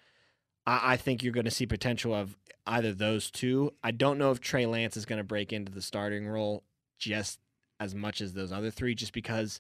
I, 0.67 0.93
I 0.93 0.97
think 0.97 1.23
you're 1.23 1.33
going 1.33 1.45
to 1.45 1.51
see 1.51 1.67
potential 1.67 2.15
of 2.15 2.37
either 2.67 2.93
those 2.93 3.31
two. 3.31 3.73
I 3.83 3.93
don't 3.93 4.19
know 4.19 4.31
if 4.31 4.41
Trey 4.41 4.67
Lance 4.67 4.97
is 4.97 5.07
going 5.07 5.19
to 5.19 5.25
break 5.25 5.53
into 5.53 5.73
the 5.73 5.83
starting 5.83 6.29
role 6.29 6.65
just 6.99 7.41
as 7.79 7.95
much 7.95 8.21
as 8.21 8.35
those 8.35 8.53
other 8.53 8.71
three, 8.71 8.95
just 8.95 9.15
because 9.15 9.59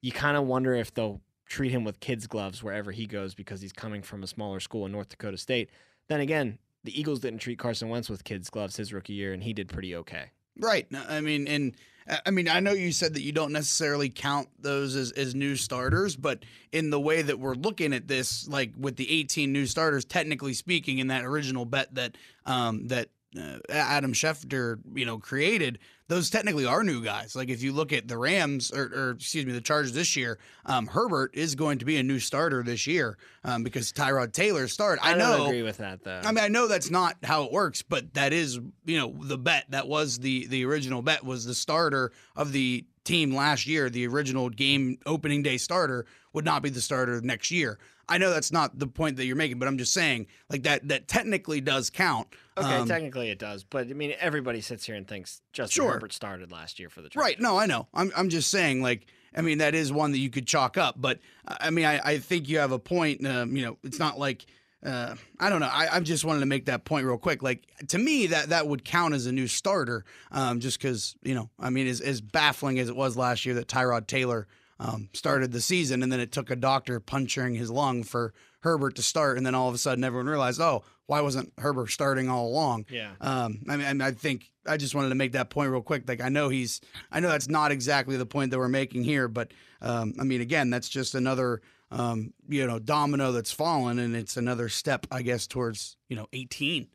you 0.00 0.10
kind 0.10 0.36
of 0.36 0.46
wonder 0.46 0.74
if 0.74 0.94
they'll 0.94 1.20
treat 1.48 1.70
him 1.72 1.84
with 1.84 2.00
kids' 2.00 2.26
gloves 2.26 2.62
wherever 2.62 2.92
he 2.92 3.06
goes 3.06 3.34
because 3.34 3.60
he's 3.60 3.72
coming 3.72 4.02
from 4.02 4.22
a 4.22 4.26
smaller 4.26 4.60
school 4.60 4.86
in 4.86 4.92
North 4.92 5.08
Dakota 5.08 5.36
State. 5.38 5.70
Then 6.08 6.20
again, 6.20 6.58
the 6.84 6.98
Eagles 6.98 7.20
didn't 7.20 7.40
treat 7.40 7.58
Carson 7.58 7.88
Wentz 7.88 8.08
with 8.08 8.24
kids' 8.24 8.50
gloves 8.50 8.76
his 8.76 8.92
rookie 8.92 9.14
year, 9.14 9.32
and 9.32 9.42
he 9.42 9.52
did 9.52 9.68
pretty 9.68 9.94
okay. 9.96 10.26
Right. 10.58 10.86
I 11.08 11.20
mean, 11.20 11.46
and 11.48 11.74
I- 12.08 12.20
I 12.26 12.30
mean, 12.30 12.48
I 12.48 12.60
know 12.60 12.72
you 12.72 12.90
said 12.92 13.14
that 13.14 13.22
you 13.22 13.32
don't 13.32 13.52
necessarily 13.52 14.08
count 14.08 14.48
those 14.58 14.96
as, 14.96 15.12
as 15.12 15.34
new 15.34 15.56
starters, 15.56 16.16
but 16.16 16.42
in 16.72 16.90
the 16.90 16.98
way 17.00 17.22
that 17.22 17.38
we're 17.38 17.54
looking 17.54 17.92
at 17.92 18.08
this, 18.08 18.48
like 18.48 18.72
with 18.78 18.96
the 18.96 19.10
18 19.10 19.52
new 19.52 19.66
starters, 19.66 20.04
technically 20.04 20.54
speaking, 20.54 20.98
in 20.98 21.08
that 21.08 21.24
original 21.24 21.64
bet 21.64 21.94
that 21.94 22.16
um, 22.46 22.88
that 22.88 23.08
uh, 23.36 23.58
Adam 23.68 24.12
Schefter, 24.12 24.78
you 24.94 25.04
know, 25.04 25.18
created, 25.18 25.78
those 26.08 26.30
technically 26.30 26.64
are 26.64 26.82
new 26.82 27.04
guys. 27.04 27.36
Like 27.36 27.50
if 27.50 27.62
you 27.62 27.72
look 27.72 27.92
at 27.92 28.08
the 28.08 28.16
Rams 28.16 28.70
or, 28.70 28.84
or 28.84 29.10
excuse 29.10 29.44
me, 29.44 29.52
the 29.52 29.60
Chargers 29.60 29.92
this 29.92 30.16
year, 30.16 30.38
um, 30.64 30.86
Herbert 30.86 31.32
is 31.34 31.54
going 31.54 31.78
to 31.78 31.84
be 31.84 31.98
a 31.98 32.02
new 32.02 32.18
starter 32.18 32.62
this 32.62 32.86
year 32.86 33.18
um, 33.44 33.62
because 33.62 33.92
Tyrod 33.92 34.32
Taylor 34.32 34.68
started. 34.68 35.04
I, 35.04 35.12
I, 35.12 35.14
know. 35.16 35.46
agree 35.46 35.62
with 35.62 35.76
that 35.78 36.02
though. 36.02 36.20
I 36.24 36.32
mean, 36.32 36.42
I 36.42 36.48
know 36.48 36.66
that's 36.66 36.90
not 36.90 37.16
how 37.22 37.44
it 37.44 37.52
works, 37.52 37.82
but 37.82 38.14
that 38.14 38.32
is, 38.32 38.58
you 38.86 38.98
know, 38.98 39.14
the 39.20 39.38
bet. 39.38 39.66
That 39.68 39.86
was 39.86 40.18
the 40.18 40.46
the 40.46 40.64
original 40.64 41.02
bet 41.02 41.24
was 41.24 41.44
the 41.44 41.54
starter 41.54 42.12
of 42.34 42.52
the 42.52 42.86
team 43.04 43.34
last 43.34 43.66
year. 43.66 43.90
The 43.90 44.06
original 44.06 44.48
game 44.48 44.98
opening 45.04 45.42
day 45.42 45.58
starter 45.58 46.06
would 46.32 46.46
not 46.46 46.62
be 46.62 46.70
the 46.70 46.80
starter 46.80 47.20
next 47.20 47.50
year. 47.50 47.78
I 48.08 48.18
know 48.18 48.30
that's 48.30 48.50
not 48.52 48.78
the 48.78 48.86
point 48.86 49.16
that 49.16 49.26
you're 49.26 49.36
making, 49.36 49.58
but 49.58 49.68
I'm 49.68 49.78
just 49.78 49.92
saying, 49.92 50.26
like 50.48 50.62
that 50.62 50.88
that 50.88 51.08
technically 51.08 51.60
does 51.60 51.90
count. 51.90 52.28
okay, 52.56 52.76
Um, 52.76 52.88
technically 52.88 53.30
it 53.30 53.38
does, 53.38 53.64
but 53.64 53.88
I 53.88 53.92
mean, 53.92 54.14
everybody 54.18 54.60
sits 54.60 54.84
here 54.86 54.94
and 54.94 55.06
thinks 55.06 55.42
Justin 55.52 55.82
Sure. 55.84 55.92
Herbert 55.92 56.12
started 56.12 56.50
last 56.50 56.78
year 56.78 56.88
for 56.88 57.02
the 57.02 57.08
Chargers. 57.08 57.26
Right. 57.30 57.40
No, 57.40 57.58
I 57.58 57.66
know. 57.66 57.86
I'm 57.92 58.10
I'm 58.16 58.28
just 58.28 58.50
saying, 58.50 58.82
like, 58.82 59.06
I 59.36 59.42
mean, 59.42 59.58
that 59.58 59.74
is 59.74 59.92
one 59.92 60.12
that 60.12 60.18
you 60.18 60.30
could 60.30 60.46
chalk 60.46 60.78
up, 60.78 60.94
but 60.98 61.18
uh, 61.46 61.56
I 61.60 61.70
mean, 61.70 61.84
I, 61.84 62.00
I 62.02 62.18
think 62.18 62.48
you 62.48 62.58
have 62.58 62.72
a 62.72 62.78
point. 62.78 63.26
Um, 63.26 63.54
you 63.56 63.64
know, 63.64 63.76
it's 63.84 63.98
not 63.98 64.18
like 64.18 64.46
uh, 64.84 65.16
I 65.40 65.50
don't 65.50 65.58
know. 65.60 65.66
I, 65.70 65.96
I 65.96 66.00
just 66.00 66.24
wanted 66.24 66.40
to 66.40 66.46
make 66.46 66.66
that 66.66 66.84
point 66.84 67.04
real 67.04 67.18
quick. 67.18 67.42
Like 67.42 67.64
to 67.88 67.98
me, 67.98 68.28
that 68.28 68.50
that 68.50 68.68
would 68.68 68.84
count 68.84 69.12
as 69.12 69.26
a 69.26 69.32
new 69.32 69.48
starter, 69.48 70.04
um, 70.30 70.60
just 70.60 70.80
because 70.80 71.16
you 71.22 71.34
know, 71.34 71.50
I 71.58 71.70
mean, 71.70 71.86
as, 71.88 72.00
as 72.00 72.20
baffling 72.20 72.78
as 72.78 72.88
it 72.88 72.96
was 72.96 73.16
last 73.16 73.44
year 73.44 73.56
that 73.56 73.66
Tyrod 73.68 74.06
Taylor 74.06 74.46
um, 74.80 75.08
started 75.12 75.52
the 75.52 75.60
season, 75.60 76.02
and 76.02 76.12
then 76.12 76.20
it 76.20 76.32
took 76.32 76.50
a 76.50 76.56
doctor 76.56 77.00
puncturing 77.00 77.54
his 77.54 77.70
lung 77.70 78.02
for 78.02 78.32
Herbert 78.60 78.96
to 78.96 79.02
start, 79.02 79.36
and 79.36 79.46
then 79.46 79.54
all 79.54 79.68
of 79.68 79.74
a 79.74 79.78
sudden 79.78 80.04
everyone 80.04 80.26
realized, 80.26 80.60
oh, 80.60 80.84
why 81.06 81.20
wasn't 81.20 81.52
Herbert 81.58 81.88
starting 81.88 82.28
all 82.28 82.48
along? 82.48 82.86
Yeah. 82.90 83.12
Um, 83.20 83.62
I 83.68 83.76
mean, 83.76 84.00
I 84.00 84.10
think 84.12 84.50
I 84.66 84.76
just 84.76 84.94
wanted 84.94 85.08
to 85.08 85.14
make 85.14 85.32
that 85.32 85.50
point 85.50 85.70
real 85.70 85.82
quick. 85.82 86.08
Like, 86.08 86.20
I 86.20 86.28
know 86.28 86.48
he's, 86.48 86.80
I 87.10 87.20
know 87.20 87.28
that's 87.28 87.48
not 87.48 87.72
exactly 87.72 88.16
the 88.16 88.26
point 88.26 88.50
that 88.50 88.58
we're 88.58 88.68
making 88.68 89.04
here, 89.04 89.26
but 89.28 89.52
um, 89.80 90.14
I 90.20 90.24
mean, 90.24 90.40
again, 90.40 90.70
that's 90.70 90.88
just 90.88 91.14
another, 91.14 91.62
um, 91.90 92.34
you 92.48 92.66
know, 92.66 92.78
domino 92.78 93.32
that's 93.32 93.52
fallen, 93.52 93.98
and 93.98 94.14
it's 94.14 94.36
another 94.36 94.68
step, 94.68 95.06
I 95.10 95.22
guess, 95.22 95.46
towards 95.46 95.96
you 96.08 96.16
know, 96.16 96.26
18. 96.32 96.88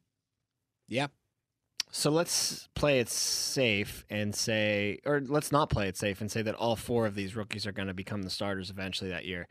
Yeah. 0.87 1.07
So 1.95 2.09
let's 2.09 2.69
play 2.73 2.99
it 2.99 3.07
safe 3.07 4.03
and 4.09 4.33
say, 4.33 4.97
or 5.05 5.21
let's 5.21 5.51
not 5.51 5.69
play 5.69 5.87
it 5.87 5.95
safe 5.95 6.21
and 6.21 6.31
say 6.31 6.41
that 6.41 6.55
all 6.55 6.75
four 6.75 7.05
of 7.05 7.13
these 7.13 7.35
rookies 7.35 7.67
are 7.67 7.71
going 7.71 7.87
to 7.87 7.93
become 7.93 8.23
the 8.23 8.31
starters 8.31 8.71
eventually 8.71 9.11
that 9.11 9.25
year. 9.25 9.47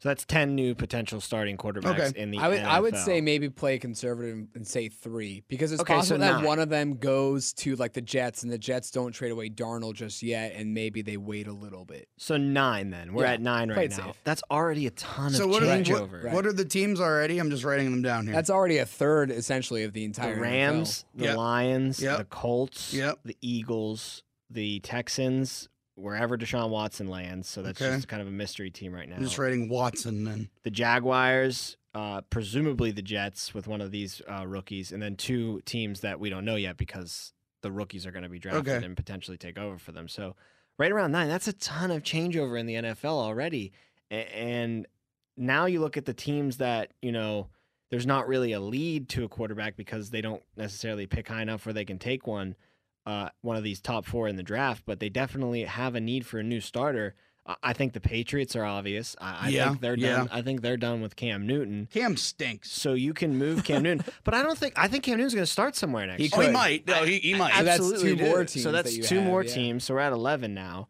So 0.00 0.10
that's 0.10 0.26
ten 0.26 0.54
new 0.54 0.74
potential 0.74 1.18
starting 1.20 1.56
quarterbacks 1.56 2.10
Okay. 2.10 2.20
in 2.20 2.30
the 2.30 2.38
I 2.38 2.48
would 2.48 2.60
I 2.60 2.78
would 2.80 2.96
say 2.96 3.22
maybe 3.22 3.48
play 3.48 3.78
conservative 3.78 4.46
and 4.54 4.66
say 4.66 4.88
three 4.90 5.44
because 5.48 5.72
it's 5.72 5.80
Okay, 5.80 5.94
so 5.94 5.98
possible 5.98 6.18
that 6.20 6.32
nine. 6.36 6.44
one 6.44 6.58
of 6.58 6.68
them 6.68 6.96
goes 6.98 7.54
to 7.54 7.74
like 7.76 7.94
the 7.94 8.02
Jets 8.02 8.42
and 8.42 8.52
the 8.52 8.58
Jets 8.58 8.90
don't 8.90 9.12
trade 9.12 9.30
away 9.32 9.48
Darnold 9.48 9.94
just 9.94 10.22
yet 10.22 10.52
and 10.56 10.74
maybe 10.74 11.00
they 11.00 11.16
wait 11.16 11.46
a 11.46 11.52
little 11.54 11.86
bit. 11.86 12.08
so 12.18 12.36
nine. 12.36 12.90
Then 12.90 13.14
we're 13.14 13.22
Yeah, 13.24 13.32
at 13.34 13.40
nine 13.40 13.70
right 13.70 13.88
now. 13.88 13.96
safe. 14.08 14.16
That's 14.24 14.42
already 14.50 14.86
a 14.86 14.90
ton 14.90 15.30
So 15.30 15.44
of 15.44 15.50
what 15.50 15.62
are, 15.62 15.66
the, 15.66 15.72
changeover. 15.72 16.24
what, 16.24 16.32
what 16.34 16.46
are 16.46 16.52
the 16.52 16.66
teams 16.66 17.00
already? 17.00 17.38
I'm 17.38 17.48
just 17.50 17.64
writing 17.64 17.90
them 17.90 18.02
down 18.02 18.24
here. 18.26 18.34
That's 18.34 18.50
already 18.50 18.78
a 18.78 18.86
third 18.86 19.30
essentially 19.30 19.84
of 19.84 19.94
the 19.94 20.04
entire 20.04 20.34
the 20.34 20.42
entire 20.42 20.42
Rams, 20.42 21.04
the 21.14 21.24
Yep. 21.24 21.36
Lions, 21.38 22.02
Yep. 22.02 22.18
the 22.18 22.24
Colts, 22.24 22.92
Yep. 22.92 23.20
the 23.24 23.36
Eagles, 23.40 24.22
the 24.50 24.80
Texans, 24.80 25.68
wherever 25.96 26.36
Deshaun 26.36 26.70
Watson 26.70 27.08
lands. 27.08 27.48
So 27.48 27.62
that's 27.62 27.80
Okay. 27.80 27.94
just 27.94 28.08
kind 28.08 28.20
of 28.22 28.28
a 28.28 28.32
mystery 28.32 28.70
team 28.70 28.92
right 28.92 29.08
now. 29.08 29.16
I'm 29.16 29.22
just 29.22 29.38
writing 29.38 29.68
Watson 29.68 30.24
then. 30.24 30.48
the 30.62 30.70
Jaguars, 30.70 31.76
uh, 31.94 32.22
presumably 32.22 32.90
the 32.90 33.02
Jets 33.02 33.54
with 33.54 33.66
one 33.68 33.80
of 33.80 33.90
these 33.90 34.20
uh, 34.28 34.46
rookies, 34.46 34.90
and 34.92 35.02
then 35.02 35.16
two 35.16 35.60
teams 35.64 36.00
that 36.00 36.18
we 36.18 36.30
don't 36.30 36.44
know 36.44 36.56
yet 36.56 36.76
because 36.76 37.32
the 37.62 37.70
rookies 37.70 38.06
are 38.06 38.10
going 38.10 38.24
to 38.24 38.28
be 38.28 38.38
drafted 38.38 38.68
Okay. 38.74 38.84
and 38.84 38.96
potentially 38.96 39.36
take 39.38 39.58
over 39.58 39.78
for 39.78 39.92
them. 39.92 40.08
So 40.08 40.34
right 40.78 40.90
around 40.90 41.12
nine, 41.12 41.28
that's 41.28 41.46
a 41.48 41.52
ton 41.52 41.90
of 41.90 42.02
changeover 42.02 42.58
in 42.58 42.66
the 42.66 42.74
NFL 42.74 43.04
already. 43.18 43.72
A- 44.10 44.14
And 44.36 44.86
now 45.36 45.66
you 45.66 45.80
look 45.80 45.96
at 45.96 46.04
the 46.04 46.14
teams 46.14 46.56
that, 46.58 46.92
you 47.02 47.12
know, 47.12 47.48
there's 47.90 48.06
not 48.06 48.26
really 48.26 48.52
a 48.52 48.60
lead 48.60 49.08
to 49.10 49.24
a 49.24 49.28
quarterback 49.28 49.76
because 49.76 50.10
they 50.10 50.20
don't 50.20 50.42
necessarily 50.56 51.06
pick 51.06 51.28
high 51.28 51.42
enough 51.42 51.64
where 51.64 51.72
they 51.72 51.84
can 51.84 51.98
take 51.98 52.26
one, 52.26 52.56
uh, 53.06 53.28
one 53.42 53.56
of 53.56 53.62
these 53.62 53.80
top 53.80 54.06
four 54.06 54.28
in 54.28 54.36
the 54.36 54.42
draft, 54.42 54.84
but 54.86 54.98
they 55.00 55.08
definitely 55.08 55.64
have 55.64 55.94
a 55.94 56.00
need 56.00 56.26
for 56.26 56.38
a 56.38 56.42
new 56.42 56.60
starter. 56.60 57.14
I- 57.46 57.56
I 57.62 57.72
think 57.74 57.92
the 57.92 58.00
Patriots 58.00 58.56
are 58.56 58.64
obvious. 58.64 59.14
I, 59.20 59.46
I 59.46 59.48
Yeah, 59.50 59.68
think 59.68 59.80
they're 59.82 59.98
yeah. 59.98 60.16
done. 60.16 60.28
I 60.32 60.40
think 60.42 60.62
they're 60.62 60.78
done 60.78 61.02
with 61.02 61.14
Cam 61.14 61.46
Newton. 61.46 61.88
Cam 61.92 62.16
stinks. 62.16 62.70
So 62.72 62.94
you 62.94 63.12
can 63.12 63.36
move 63.36 63.64
Cam 63.64 63.82
Newton, 63.82 64.04
but 64.24 64.32
I 64.32 64.42
don't 64.42 64.56
think 64.56 64.72
I 64.76 64.88
think 64.88 65.04
Cam 65.04 65.18
Newton's 65.18 65.34
going 65.34 65.44
to 65.44 65.50
start 65.52 65.76
somewhere 65.76 66.06
next. 66.06 66.18
He 66.22 66.24
year. 66.24 66.32
Oh, 66.34 66.40
he 66.40 66.50
might. 66.50 66.86
No, 66.86 67.04
he, 67.04 67.18
he 67.18 67.34
might. 67.34 67.52
So 67.54 67.64
that's 67.64 67.80
Absolutely 67.80 68.16
two 68.16 68.24
more 68.24 68.44
teams 68.44 68.62
So 68.62 68.72
that's 68.72 68.90
that 68.90 68.96
you 68.96 69.02
two 69.02 69.16
have, 69.16 69.24
more 69.24 69.44
yeah. 69.44 69.52
teams. 69.54 69.84
So 69.84 69.94
we're 69.94 70.00
at 70.00 70.12
eleven 70.12 70.54
now. 70.54 70.88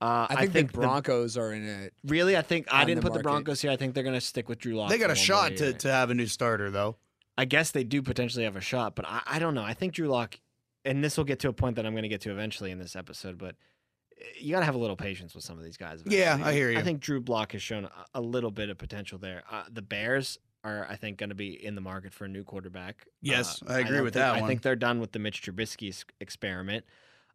Uh, 0.00 0.26
I 0.28 0.46
think, 0.46 0.72
the 0.72 0.74
the- 0.74 0.80
Broncos 0.80 1.38
are 1.38 1.50
in 1.54 1.66
it. 1.66 1.94
really, 2.04 2.36
I 2.36 2.42
think 2.42 2.66
I 2.70 2.84
didn't 2.84 3.02
the 3.02 3.08
put 3.10 3.16
the. 3.16 3.22
Broncos 3.22 3.62
here. 3.62 3.70
I 3.70 3.76
think 3.76 3.94
they're 3.94 4.02
going 4.04 4.12
to 4.16 4.20
stick 4.20 4.50
with 4.50 4.58
Drew 4.58 4.74
Lock. 4.74 4.90
they 4.90 4.98
got 4.98 5.10
a 5.10 5.14
shot 5.14 5.56
to, 5.56 5.72
to 5.72 5.90
have 5.90 6.10
a 6.10 6.14
new 6.14 6.26
starter 6.26 6.70
though. 6.70 6.96
I 7.38 7.46
guess 7.46 7.70
they 7.70 7.84
do 7.84 8.02
potentially 8.02 8.44
have 8.44 8.54
a 8.56 8.60
shot, 8.60 8.94
but 8.94 9.06
I, 9.08 9.22
I 9.26 9.38
don't 9.38 9.54
know. 9.54 9.62
I 9.64 9.72
think 9.72 9.94
Drew 9.94 10.08
Lock, 10.08 10.38
and 10.84 11.02
this 11.02 11.16
will 11.16 11.24
get 11.24 11.38
to 11.40 11.48
a 11.48 11.52
point 11.52 11.76
that 11.76 11.86
I'm 11.86 11.92
going 11.92 12.02
to 12.02 12.08
get 12.08 12.20
to 12.22 12.30
eventually 12.30 12.70
in 12.70 12.78
this 12.78 12.94
episode, 12.96 13.38
but 13.38 13.56
eh, 14.20 14.24
you 14.38 14.52
got 14.52 14.60
to 14.60 14.66
have 14.66 14.74
a 14.74 14.78
little 14.78 14.96
patience 14.96 15.34
with 15.34 15.44
some 15.44 15.58
of 15.58 15.64
these 15.64 15.76
guys. 15.76 16.02
Yeah. 16.06 16.38
I 16.42 16.52
hear 16.52 16.70
you. 16.70 16.78
I 16.78 16.82
think 16.82 17.00
Drew 17.00 17.20
Lock 17.26 17.52
has 17.52 17.62
shown 17.62 17.88
a, 18.14 18.20
little 18.20 18.50
bit 18.50 18.68
of 18.70 18.78
potential 18.78 19.18
there. 19.18 19.42
Uh, 19.50 19.64
the 19.72 19.82
Bears 19.82 20.38
are, 20.62 20.86
I 20.88 20.96
think, 20.96 21.18
going 21.18 21.28
to 21.30 21.34
be 21.34 21.52
in 21.64 21.74
the 21.74 21.80
market 21.80 22.12
for 22.12 22.24
a 22.24 22.28
new 22.28 22.44
quarterback. 22.44 23.06
Yes, 23.20 23.62
Uh, 23.68 23.72
I 23.74 23.78
agree 23.80 23.96
don't 23.96 24.04
with 24.04 24.14
think- 24.14 24.22
that 24.22 24.42
I 24.42 24.46
think 24.46 24.62
they're 24.62 24.76
done 24.76 25.00
with 25.00 25.12
the 25.12 25.18
Mitch 25.18 25.42
Trubisky 25.42 26.04
experiment. 26.20 26.84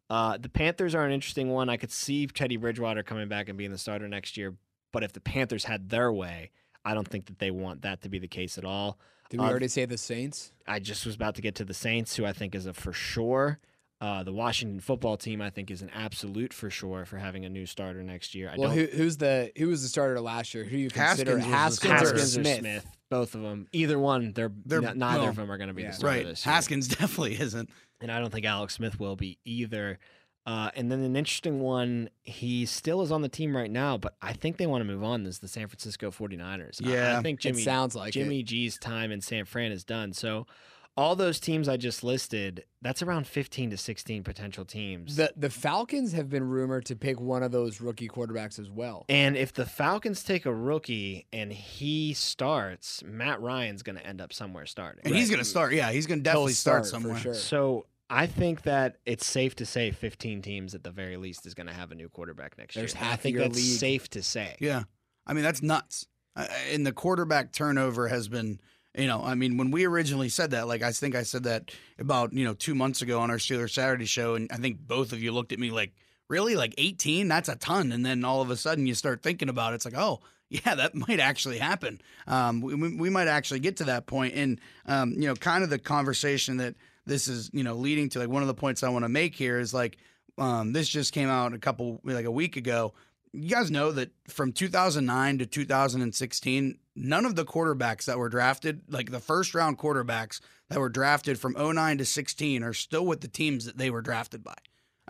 Uh, 0.08 0.36
the 0.38 0.48
Panthers 0.48 0.94
are 0.94 1.04
an 1.04 1.12
interesting 1.12 1.50
one. 1.50 1.68
I 1.68 1.76
could 1.76 1.92
see 1.92 2.26
Teddy 2.26 2.56
Bridgewater 2.56 3.02
coming 3.04 3.28
back 3.28 3.48
and 3.48 3.56
being 3.56 3.70
the 3.70 3.78
starter 3.78 4.08
next 4.08 4.36
year, 4.36 4.54
but 4.92 5.04
if 5.04 5.12
the 5.12 5.20
Panthers 5.20 5.64
had 5.64 5.88
their 5.88 6.12
way, 6.12 6.50
I 6.84 6.94
don't 6.94 7.06
think 7.06 7.26
that 7.26 7.38
they 7.38 7.52
want 7.52 7.82
that 7.82 8.02
to 8.02 8.08
be 8.08 8.18
the 8.18 8.26
case 8.26 8.58
at 8.58 8.64
all. 8.64 8.98
Did 9.30 9.40
we 9.40 9.46
Uh, 9.46 9.48
already 9.50 9.68
say 9.68 9.84
the 9.86 9.96
Saints? 9.98 10.52
I 10.66 10.78
just 10.80 11.06
was 11.06 11.14
about 11.14 11.34
to 11.36 11.42
get 11.42 11.54
to 11.56 11.64
the 11.64 11.74
Saints, 11.74 12.16
who 12.16 12.26
I 12.26 12.32
think 12.32 12.54
is 12.54 12.66
a 12.66 12.74
for 12.74 12.92
sure. 12.92 13.58
Uh, 14.00 14.22
the 14.22 14.32
Washington 14.32 14.80
football 14.80 15.16
team, 15.18 15.42
I 15.42 15.50
think, 15.50 15.70
is 15.70 15.82
an 15.82 15.90
absolute 15.90 16.54
for 16.54 16.70
sure 16.70 17.04
for 17.04 17.18
having 17.18 17.44
a 17.44 17.50
new 17.50 17.66
starter 17.66 18.02
next 18.02 18.34
year. 18.34 18.48
I 18.48 18.56
Well, 18.56 18.70
don't 18.74 18.78
who, 18.90 18.96
who's 18.96 19.18
the 19.18 19.52
who 19.58 19.68
was 19.68 19.82
the 19.82 19.88
starter 19.88 20.18
last 20.20 20.54
year? 20.54 20.64
Who 20.64 20.76
you 20.78 20.88
consider 20.90 21.38
Haskins 21.38 21.44
was 21.46 21.54
Haskins, 21.54 21.90
or 21.92 21.94
Haskins 22.14 22.22
or 22.38 22.42
Smith? 22.42 22.58
Smith? 22.60 22.86
Both 23.10 23.34
of 23.34 23.42
them, 23.42 23.66
either 23.72 23.98
one. 23.98 24.32
They're, 24.32 24.52
They're- 24.64 24.84
n- 24.86 24.98
neither 24.98 25.24
no. 25.24 25.28
of 25.28 25.36
them 25.36 25.50
are 25.52 25.58
going 25.58 25.68
to 25.68 25.74
be 25.74 25.82
Yeah. 25.82 25.88
the 25.90 25.96
starter 25.96 26.16
Right. 26.18 26.26
this 26.26 26.46
year. 26.46 26.54
Haskins 26.54 26.88
definitely 26.98 27.38
isn't. 27.40 27.70
and 28.00 28.10
I 28.10 28.18
don't 28.20 28.30
think 28.32 28.46
Alex 28.46 28.74
Smith 28.74 28.98
will 28.98 29.16
be 29.16 29.38
either. 29.44 29.98
Uh, 30.46 30.70
and 30.74 30.90
then 30.90 31.00
an 31.00 31.16
interesting 31.16 31.60
one, 31.60 32.08
he 32.22 32.64
still 32.66 33.02
is 33.02 33.12
on 33.12 33.22
the 33.22 33.28
team 33.28 33.56
right 33.56 33.70
now, 33.70 33.96
but 33.98 34.14
I 34.22 34.32
think 34.32 34.56
they 34.56 34.66
want 34.66 34.80
to 34.80 34.86
move 34.86 35.04
on. 35.04 35.22
This 35.24 35.34
Is 35.34 35.40
the 35.40 35.48
San 35.48 35.68
Francisco 35.68 36.10
49ers. 36.10 36.84
I- 36.86 37.18
I, 37.18 37.22
think 37.22 37.40
Jimmy 37.40 37.60
it 37.60 37.64
sounds 37.64 37.94
like 37.94 38.12
Jimmy 38.12 38.40
it. 38.40 38.44
G's 38.44 38.78
time 38.78 39.12
in 39.12 39.20
San 39.20 39.44
Fran 39.44 39.70
is 39.70 39.84
done. 39.84 40.12
So 40.12 40.46
all 40.96 41.14
those 41.14 41.38
teams 41.38 41.68
I 41.68 41.76
just 41.76 42.02
listed, 42.02 42.64
that's 42.82 43.00
around 43.02 43.26
15 43.26 43.70
to 43.70 43.76
16 43.76 44.24
potential 44.24 44.64
teams. 44.64 45.16
The 45.16 45.32
the 45.36 45.50
Falcons 45.50 46.12
have 46.12 46.28
been 46.28 46.48
rumored 46.48 46.84
to 46.86 46.96
pick 46.96 47.20
one 47.20 47.42
of 47.42 47.52
those 47.52 47.80
rookie 47.80 48.08
quarterbacks 48.08 48.58
as 48.58 48.68
well. 48.70 49.04
and 49.08 49.36
if 49.36 49.52
the 49.52 49.66
Falcons 49.66 50.22
take 50.24 50.46
a 50.46 50.54
rookie 50.54 51.26
and 51.32 51.52
he 51.52 52.12
starts, 52.12 53.02
Matt 53.04 53.40
Ryan's 53.40 53.82
going 53.82 53.96
to 53.96 54.06
end 54.06 54.20
up 54.20 54.32
somewhere 54.32 54.66
starting. 54.66 55.02
And 55.04 55.14
he's 55.14 55.28
going 55.30 55.38
to 55.38 55.44
start. 55.44 55.72
Yeah, 55.74 55.92
he's 55.92 56.06
going 56.06 56.20
to 56.20 56.24
definitely 56.24 56.52
start, 56.54 56.86
start, 56.86 57.02
somewhere. 57.02 57.16
for 57.16 57.22
sure. 57.22 57.34
So 57.34 57.86
I 58.10 58.26
think 58.26 58.62
that 58.62 58.96
it's 59.06 59.24
safe 59.24 59.54
to 59.56 59.66
say 59.66 59.92
15 59.92 60.42
teams 60.42 60.74
at 60.74 60.82
the 60.82 60.90
very 60.90 61.16
least 61.16 61.46
is 61.46 61.54
going 61.54 61.68
to 61.68 61.72
have 61.72 61.92
a 61.92 61.94
new 61.94 62.08
quarterback 62.08 62.58
next 62.58 62.74
There's 62.74 62.92
year. 62.94 63.04
And 63.04 63.12
I 63.12 63.16
think 63.16 63.38
that's 63.38 63.56
league. 63.56 63.78
safe 63.78 64.10
to 64.10 64.22
say. 64.22 64.56
Yeah. 64.58 64.82
I 65.26 65.32
mean, 65.32 65.44
that's 65.44 65.62
nuts. 65.62 66.06
And 66.72 66.84
the 66.84 66.92
quarterback 66.92 67.52
turnover 67.52 68.08
has 68.08 68.28
been, 68.28 68.60
you 68.96 69.06
know, 69.06 69.22
I 69.22 69.36
mean, 69.36 69.56
when 69.56 69.70
we 69.70 69.84
originally 69.84 70.28
said 70.28 70.50
that, 70.50 70.66
like, 70.66 70.82
I 70.82 70.90
think 70.90 71.14
I 71.14 71.22
said 71.22 71.44
that 71.44 71.70
about, 71.98 72.32
you 72.32 72.44
know, 72.44 72.54
two 72.54 72.74
months 72.74 73.00
ago 73.00 73.20
on 73.20 73.30
our 73.30 73.36
Steelers 73.36 73.70
Saturday 73.70 74.06
show. 74.06 74.34
And 74.34 74.50
I 74.52 74.56
think 74.56 74.80
both 74.80 75.12
of 75.12 75.22
you 75.22 75.30
looked 75.30 75.52
at 75.52 75.60
me 75.60 75.70
like, 75.70 75.92
really? 76.28 76.56
Like 76.56 76.74
18? 76.78 77.28
That's 77.28 77.48
a 77.48 77.56
ton. 77.56 77.92
And 77.92 78.04
then 78.04 78.24
all 78.24 78.42
of 78.42 78.50
a 78.50 78.56
sudden 78.56 78.86
you 78.88 78.94
start 78.94 79.22
thinking 79.22 79.48
about 79.48 79.72
it. 79.72 79.76
It's 79.76 79.84
like, 79.84 79.96
oh, 79.96 80.20
yeah, 80.48 80.74
that 80.74 80.96
might 80.96 81.20
actually 81.20 81.58
happen. 81.58 82.00
Um, 82.26 82.60
we, 82.60 82.74
we 82.74 82.96
we 82.96 83.10
might 83.10 83.28
actually 83.28 83.60
get 83.60 83.76
to 83.76 83.84
that 83.84 84.06
point. 84.06 84.34
And, 84.34 84.60
um, 84.86 85.12
you 85.12 85.28
know, 85.28 85.36
kind 85.36 85.62
of 85.62 85.70
the 85.70 85.78
conversation 85.78 86.56
that 86.56 86.74
this 87.06 87.28
is, 87.28 87.50
you 87.52 87.64
know, 87.64 87.74
leading 87.74 88.08
to, 88.10 88.18
like, 88.18 88.28
one 88.28 88.42
of 88.42 88.48
the 88.48 88.54
points 88.54 88.82
I 88.82 88.88
want 88.88 89.04
to 89.04 89.08
make 89.08 89.34
here 89.34 89.58
is 89.58 89.74
like, 89.74 89.98
um, 90.38 90.72
this 90.72 90.88
just 90.88 91.12
came 91.12 91.28
out 91.28 91.52
a 91.54 91.58
couple, 91.58 92.00
like 92.04 92.24
a 92.24 92.30
week 92.30 92.56
ago 92.56 92.94
you 93.32 93.48
guys 93.48 93.70
know 93.70 93.92
that 93.92 94.10
from 94.28 94.52
2009 94.52 95.38
to 95.38 95.46
2016, 95.46 96.78
none 96.96 97.24
of 97.24 97.36
the 97.36 97.44
quarterbacks 97.44 98.06
that 98.06 98.18
were 98.18 98.28
drafted, 98.28 98.82
like 98.88 99.10
the 99.10 99.20
first 99.20 99.54
round 99.54 99.78
quarterbacks 99.78 100.40
that 100.68 100.80
were 100.80 100.88
drafted 100.88 101.38
from 101.38 101.54
09 101.54 101.98
to 101.98 102.04
16, 102.04 102.62
are 102.62 102.72
still 102.72 103.06
with 103.06 103.20
the 103.20 103.28
teams 103.28 103.66
that 103.66 103.78
they 103.78 103.90
were 103.90 104.02
drafted 104.02 104.42
by. 104.42 104.54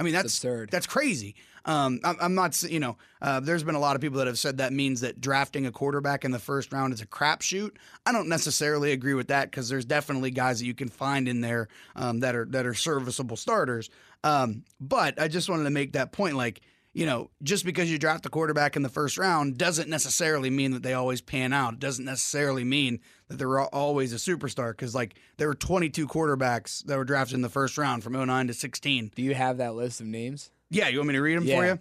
I 0.00 0.02
mean, 0.02 0.14
that's 0.14 0.32
absurd. 0.32 0.70
That's 0.70 0.86
crazy. 0.86 1.34
Um, 1.66 2.00
I'm, 2.04 2.16
I'm 2.22 2.34
not, 2.34 2.62
you 2.62 2.80
know, 2.80 2.96
uh, 3.20 3.40
there's 3.40 3.62
been 3.62 3.74
a 3.74 3.78
lot 3.78 3.96
of 3.96 4.00
people 4.00 4.16
that 4.16 4.26
have 4.28 4.38
said 4.38 4.56
that 4.56 4.72
means 4.72 5.02
that 5.02 5.20
drafting 5.20 5.66
a 5.66 5.70
quarterback 5.70 6.24
in 6.24 6.30
the 6.30 6.38
first 6.38 6.72
round 6.72 6.94
is 6.94 7.02
a 7.02 7.06
crapshoot. 7.06 7.72
I 8.06 8.12
don't 8.12 8.30
necessarily 8.30 8.92
agree 8.92 9.12
with 9.12 9.28
that 9.28 9.50
because 9.50 9.68
there's 9.68 9.84
definitely 9.84 10.30
guys 10.30 10.60
that 10.60 10.64
you 10.64 10.72
can 10.72 10.88
find 10.88 11.28
in 11.28 11.42
there 11.42 11.68
um, 11.96 12.20
that 12.20 12.34
are 12.34 12.46
that 12.46 12.64
are 12.64 12.72
serviceable 12.72 13.36
starters. 13.36 13.90
Um, 14.24 14.64
but 14.80 15.20
I 15.20 15.28
just 15.28 15.50
wanted 15.50 15.64
to 15.64 15.70
make 15.70 15.92
that 15.92 16.12
point, 16.12 16.34
like 16.34 16.62
you 16.94 17.04
know, 17.04 17.30
just 17.42 17.66
because 17.66 17.90
you 17.90 17.98
draft 17.98 18.24
a 18.24 18.30
quarterback 18.30 18.76
in 18.76 18.82
the 18.82 18.88
first 18.88 19.18
round 19.18 19.58
doesn't 19.58 19.90
necessarily 19.90 20.48
mean 20.48 20.72
that 20.72 20.82
they 20.82 20.94
always 20.94 21.20
pan 21.20 21.52
out. 21.52 21.74
It 21.74 21.80
doesn't 21.80 22.06
necessarily 22.06 22.64
mean 22.64 23.00
that 23.30 23.38
they're 23.38 23.60
always 23.60 24.12
a 24.12 24.16
superstar 24.16 24.72
because, 24.72 24.94
like, 24.94 25.14
there 25.38 25.48
were 25.48 25.54
22 25.54 26.06
quarterbacks 26.06 26.84
that 26.84 26.98
were 26.98 27.04
drafted 27.04 27.36
in 27.36 27.42
the 27.42 27.48
first 27.48 27.78
round 27.78 28.04
from 28.04 28.12
09 28.12 28.48
to 28.48 28.54
16. 28.54 29.12
Do 29.14 29.22
you 29.22 29.34
have 29.34 29.56
that 29.58 29.74
list 29.74 30.00
of 30.00 30.06
names? 30.06 30.50
Yeah, 30.68 30.88
you 30.88 30.98
want 30.98 31.08
me 31.08 31.14
to 31.14 31.20
read 31.22 31.36
them 31.36 31.44
for 31.44 31.48
Yeah. 31.48 31.72
you? 31.74 31.78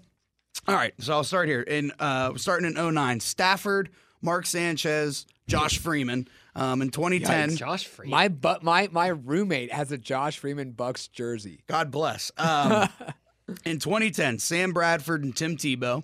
All 0.68 0.76
right, 0.76 0.94
so 1.00 1.14
I'll 1.14 1.24
start 1.24 1.48
here. 1.48 1.62
In 1.62 1.92
uh, 2.00 2.36
starting 2.36 2.68
in 2.76 2.94
09, 2.94 3.20
Stafford, 3.20 3.90
Mark 4.22 4.46
Sanchez, 4.46 5.26
Josh 5.48 5.78
Freeman. 5.80 6.28
Um, 6.56 6.82
in 6.82 6.90
2010, 6.90 7.56
Josh 7.56 7.86
Freeman. 7.88 8.12
My 8.12 8.28
but 8.28 8.64
my 8.64 8.90
my 8.92 9.08
roommate 9.08 9.72
has 9.72 9.92
a 9.92 9.98
Josh 9.98 10.38
Freeman 10.40 10.74
Bucs 10.74 11.10
jersey. 11.12 11.64
God 11.68 11.90
bless. 11.92 12.32
Um, 12.38 12.90
in 13.66 13.80
2010, 13.80 14.40
Sam 14.40 14.74
Bradford 14.74 15.24
and 15.24 15.36
Tim 15.36 15.56
Tebow. 15.58 16.04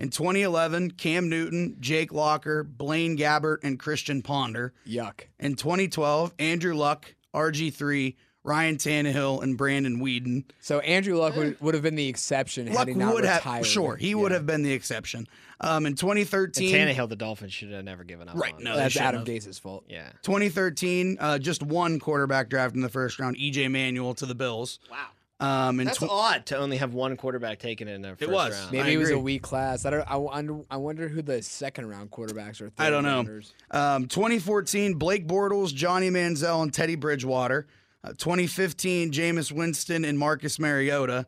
In 0.00 0.08
2011, 0.08 0.92
Cam 0.92 1.28
Newton, 1.28 1.76
Jake 1.78 2.10
Locker, 2.10 2.64
Blaine 2.64 3.18
Gabbert, 3.18 3.58
and 3.62 3.78
Christian 3.78 4.22
Ponder. 4.22 4.72
Yuck. 4.88 5.24
In 5.38 5.56
2012, 5.56 6.32
Andrew 6.38 6.74
Luck, 6.74 7.14
RG3, 7.34 8.16
Ryan 8.42 8.76
Tannehill, 8.78 9.42
and 9.42 9.58
Brandon 9.58 10.00
Weeden. 10.00 10.44
So 10.58 10.78
Andrew 10.80 11.18
Luck 11.18 11.36
would, 11.36 11.60
would 11.60 11.74
have 11.74 11.82
been 11.82 11.96
the 11.96 12.08
exception 12.08 12.66
had 12.68 12.74
Luck 12.76 12.88
he 12.88 12.94
not 12.94 13.12
would 13.12 13.24
retired. 13.24 13.42
have, 13.58 13.66
sure, 13.66 13.96
he 13.96 14.14
would 14.14 14.32
have 14.32 14.46
been 14.46 14.62
the 14.62 14.72
exception. 14.72 15.26
Um, 15.60 15.84
in 15.84 15.90
And 15.90 15.98
2013, 15.98 16.74
Tannehill, 16.74 17.10
the 17.10 17.16
Dolphins 17.16 17.52
should 17.52 17.70
have 17.70 17.84
never 17.84 18.02
given 18.02 18.30
up. 18.30 18.36
Right, 18.36 18.54
on. 18.54 18.64
no, 18.64 18.76
That's 18.76 18.94
shouldn't 18.94 19.08
Adam 19.08 19.18
have. 19.20 19.26
Gase's 19.26 19.58
fault. 19.58 19.84
Yeah. 19.86 20.08
2013, 20.22 21.18
uh, 21.20 21.38
just 21.38 21.62
one 21.62 21.98
quarterback 22.00 22.48
draft 22.48 22.74
in 22.74 22.80
the 22.80 22.88
first 22.88 23.18
round, 23.20 23.36
EJ 23.36 23.70
Manuel 23.70 24.14
to 24.14 24.24
the 24.24 24.34
Bills. 24.34 24.78
Wow. 24.90 25.08
Um, 25.40 25.80
in 25.80 25.86
That's 25.86 25.98
tw- 25.98 26.02
odd 26.10 26.46
to 26.46 26.58
only 26.58 26.76
have 26.76 26.92
one 26.92 27.16
quarterback 27.16 27.58
taken 27.58 27.88
in 27.88 28.02
the 28.02 28.10
first 28.10 28.22
It 28.22 28.30
was. 28.30 28.52
round. 28.58 28.72
Maybe 28.72 28.82
I 28.90 28.92
it 28.92 28.96
was 28.98 29.08
a 29.08 29.12
agree. 29.14 29.22
weak 29.22 29.42
class. 29.42 29.84
I 29.86 29.90
don't. 29.90 30.04
I 30.10 30.16
wonder. 30.16 30.60
I 30.70 30.76
wonder 30.76 31.08
who 31.08 31.22
the 31.22 31.40
second 31.42 31.88
round 31.88 32.10
quarterbacks 32.10 32.60
are. 32.60 32.70
I 32.78 32.90
don't 32.90 33.04
know. 33.04 33.40
Um, 33.70 34.06
2014, 34.06 34.94
Blake 34.94 35.26
Bortles, 35.26 35.74
Johnny 35.74 36.10
Manziel, 36.10 36.62
and 36.62 36.72
Teddy 36.74 36.94
Bridgewater. 36.94 37.66
Uh, 38.04 38.10
2015, 38.10 39.12
Jameis 39.12 39.50
Winston 39.52 40.04
and 40.04 40.18
Marcus 40.18 40.58
Mariota. 40.58 41.26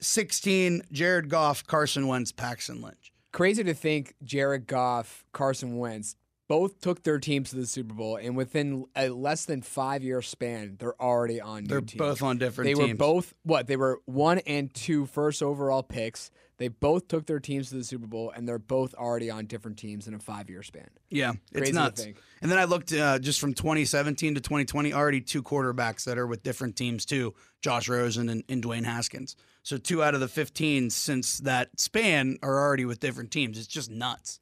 16, 0.00 0.82
Jared 0.90 1.28
Goff, 1.28 1.64
Carson 1.66 2.06
Wentz, 2.08 2.32
Paxton 2.32 2.82
Lynch. 2.82 3.12
Crazy 3.32 3.62
to 3.64 3.72
think 3.74 4.14
Jared 4.24 4.66
Goff, 4.66 5.24
Carson 5.32 5.78
Wentz, 5.78 6.16
both 6.52 6.82
took 6.82 7.02
their 7.02 7.18
teams 7.18 7.48
to 7.48 7.56
the 7.56 7.64
Super 7.64 7.94
Bowl, 7.94 8.16
and 8.16 8.36
within 8.36 8.84
a 8.94 9.08
less 9.08 9.46
than 9.46 9.62
five 9.62 10.04
year 10.04 10.20
span, 10.20 10.76
they're 10.78 11.00
already 11.00 11.40
on. 11.40 11.62
New 11.62 11.80
They're 11.80 11.80
both 11.80 12.22
on 12.22 12.36
different 12.36 12.68
teams. 12.68 12.78
They 12.78 12.84
teams. 12.84 12.98
were 12.98 13.06
both 13.06 13.32
what? 13.42 13.66
They 13.68 13.76
were 13.76 14.02
one 14.04 14.36
and 14.40 14.72
two 14.74 15.06
first 15.06 15.42
overall 15.42 15.82
picks. 15.82 16.30
They 16.58 16.68
both 16.68 17.08
took 17.08 17.24
their 17.24 17.40
teams 17.40 17.70
to 17.70 17.76
the 17.76 17.84
Super 17.84 18.06
Bowl, 18.06 18.30
and 18.36 18.46
they're 18.46 18.58
both 18.58 18.92
already 18.92 19.30
on 19.30 19.46
different 19.46 19.78
teams 19.78 20.06
in 20.06 20.12
a 20.12 20.18
five 20.18 20.50
year 20.50 20.62
span. 20.62 20.90
Yeah, 21.08 21.32
it's 21.52 21.52
Crazy 21.52 21.72
to 21.72 21.78
nuts. 21.78 22.06
And 22.42 22.50
then 22.50 22.58
I 22.58 22.64
looked 22.64 22.92
uh, 22.92 23.18
just 23.18 23.40
from 23.40 23.54
2017 23.54 24.34
to 24.34 24.42
2020, 24.42 24.92
already 24.92 25.22
two 25.22 25.42
quarterbacks 25.42 26.04
that 26.04 26.18
are 26.18 26.26
with 26.26 26.42
different 26.42 26.76
teams 26.76 27.06
too 27.06 27.34
Josh 27.62 27.88
Rosen 27.88 28.28
and, 28.28 28.44
and 28.50 28.62
Dwayne 28.62 28.84
Haskins. 28.84 29.36
So 29.62 29.78
two 29.78 30.02
out 30.02 30.12
of 30.12 30.20
the 30.20 30.28
15 30.28 30.90
since 30.90 31.38
that 31.38 31.80
span 31.80 32.36
are 32.42 32.60
already 32.60 32.84
with 32.84 33.00
different 33.00 33.30
teams. 33.30 33.56
It's 33.56 33.66
just 33.66 33.90
nuts. 33.90 34.38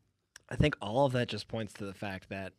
I 0.51 0.57
think 0.57 0.77
all 0.81 1.07
of 1.07 1.13
that 1.13 1.29
just 1.29 1.49
points 1.49 1.73
to 1.75 1.85
the 1.85 1.95
fact 1.95 2.29
that 2.31 2.53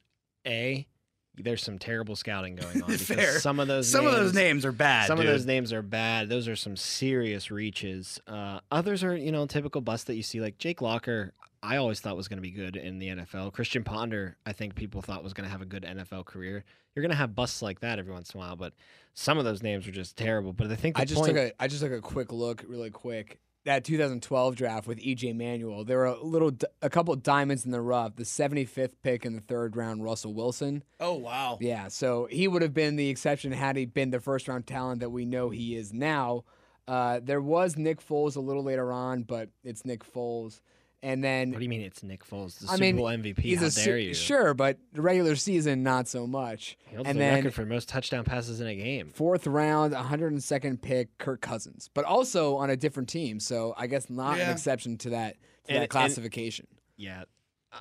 a 0.47 0.87
there's 1.35 1.63
some 1.63 1.79
terrible 1.79 2.15
scouting 2.15 2.55
going 2.55 2.81
on 2.83 2.89
because 2.91 3.03
Fair. 3.07 3.39
some 3.39 3.59
of 3.59 3.67
those 3.67 3.89
Some 3.89 4.03
names, 4.05 4.15
of 4.17 4.23
those 4.23 4.33
names 4.33 4.65
are 4.65 4.71
bad. 4.71 5.07
some 5.07 5.17
dude. 5.17 5.27
of 5.27 5.31
those 5.31 5.45
names 5.45 5.71
are 5.71 5.81
bad. 5.81 6.27
Those 6.29 6.47
are 6.47 6.55
some 6.57 6.75
serious 6.75 7.49
reaches. 7.51 8.19
Uh, 8.27 8.59
others 8.69 9.03
are 9.03 9.15
you 9.15 9.31
know 9.31 9.45
typical 9.45 9.81
busts 9.81 10.05
that 10.07 10.15
you 10.15 10.23
see 10.23 10.41
like 10.41 10.57
Jake 10.57 10.81
Locker. 10.81 11.33
I 11.63 11.77
always 11.77 11.99
thought 11.99 12.17
was 12.17 12.27
going 12.27 12.37
to 12.37 12.41
be 12.41 12.51
good 12.51 12.75
in 12.75 12.97
the 12.97 13.09
NFL. 13.09 13.53
Christian 13.53 13.83
Ponder, 13.83 14.35
I 14.47 14.51
think 14.51 14.73
people 14.73 15.01
thought 15.01 15.23
was 15.23 15.33
going 15.33 15.45
to 15.45 15.51
have 15.51 15.61
a 15.61 15.65
good 15.65 15.83
NFL 15.83 16.25
career. 16.25 16.63
You're 16.95 17.03
going 17.03 17.11
to 17.11 17.15
have 17.17 17.35
busts 17.35 17.61
like 17.61 17.81
that 17.81 17.99
every 17.99 18.11
once 18.11 18.31
in 18.33 18.39
a 18.39 18.43
while, 18.43 18.55
but 18.55 18.73
some 19.13 19.37
of 19.37 19.45
those 19.45 19.61
names 19.61 19.87
are 19.87 19.91
just 19.91 20.17
terrible. 20.17 20.53
But 20.53 20.71
I 20.71 20.75
think 20.75 20.95
the 20.95 21.03
I 21.03 21.05
just 21.05 21.19
point, 21.21 21.35
took 21.35 21.37
a 21.37 21.51
I 21.61 21.67
just 21.67 21.81
took 21.81 21.91
a 21.91 22.01
quick 22.01 22.31
look, 22.33 22.65
really 22.67 22.89
quick. 22.89 23.39
That 23.63 23.83
2012 23.83 24.55
draft 24.55 24.87
with 24.87 24.97
EJ 24.99 25.35
Manuel, 25.35 25.83
there 25.83 25.99
were 25.99 26.05
a 26.05 26.23
little, 26.23 26.51
a 26.81 26.89
couple 26.89 27.15
diamonds 27.15 27.63
in 27.63 27.69
the 27.71 27.81
rough. 27.81 28.15
The 28.15 28.23
75th 28.23 28.93
pick 29.03 29.23
in 29.23 29.35
the 29.35 29.41
third 29.41 29.75
round, 29.75 30.03
Russell 30.03 30.33
Wilson. 30.33 30.83
Oh, 30.99 31.13
wow. 31.13 31.59
Yeah, 31.61 31.87
so 31.87 32.27
he 32.31 32.47
would 32.47 32.63
have 32.63 32.73
been 32.73 32.95
the 32.95 33.09
exception 33.09 33.51
had 33.51 33.75
he 33.75 33.85
been 33.85 34.09
the 34.09 34.19
first 34.19 34.47
round 34.47 34.65
talent 34.65 35.01
that 35.01 35.11
we 35.11 35.25
know 35.25 35.51
he 35.51 35.75
is 35.75 35.93
now. 35.93 36.43
Uh, 36.87 37.19
there 37.23 37.41
was 37.41 37.77
Nick 37.77 38.01
Foles 38.05 38.35
a 38.35 38.39
little 38.39 38.63
later 38.63 38.91
on, 38.91 39.21
but 39.21 39.49
it's 39.63 39.85
Nick 39.85 40.03
Foles. 40.03 40.59
And 41.03 41.23
then 41.23 41.49
What 41.51 41.57
do 41.57 41.63
you 41.63 41.69
mean 41.69 41.81
it's 41.81 42.03
Nick 42.03 42.23
Foles, 42.23 42.59
the 42.59 42.67
I 42.67 42.73
Super 42.73 42.81
mean, 42.81 42.95
Bowl 42.97 43.05
MVP? 43.07 43.39
he's 43.39 43.59
How 43.59 43.65
a 43.65 43.71
su- 43.71 43.85
dare 43.85 43.97
you? 43.97 44.13
sure, 44.13 44.53
but 44.53 44.77
the 44.93 45.01
regular 45.01 45.35
season 45.35 45.81
not 45.81 46.07
so 46.07 46.27
much. 46.27 46.77
He 46.87 46.95
holds 46.95 47.09
and 47.09 47.17
the 47.17 47.23
then 47.23 47.33
record 47.37 47.55
for 47.55 47.65
most 47.65 47.89
touchdown 47.89 48.23
passes 48.23 48.61
in 48.61 48.67
a 48.67 48.75
game. 48.75 49.09
fourth 49.09 49.47
round, 49.47 49.93
102nd 49.95 50.79
pick, 50.79 51.17
Kirk 51.17 51.41
Cousins, 51.41 51.89
but 51.95 52.05
also 52.05 52.55
on 52.57 52.69
a 52.69 52.77
different 52.77 53.09
team. 53.09 53.39
So 53.39 53.73
I 53.77 53.87
guess 53.87 54.11
not 54.11 54.39
an 54.39 54.51
exception 54.51 54.97
to 54.99 55.09
that 55.09 55.37
to 55.65 55.69
And- 55.69 55.75
that 55.77 55.81
and- 55.83 55.89
classification. 55.89 56.67
Yeah. 56.97 57.23
Uh, 57.71 57.77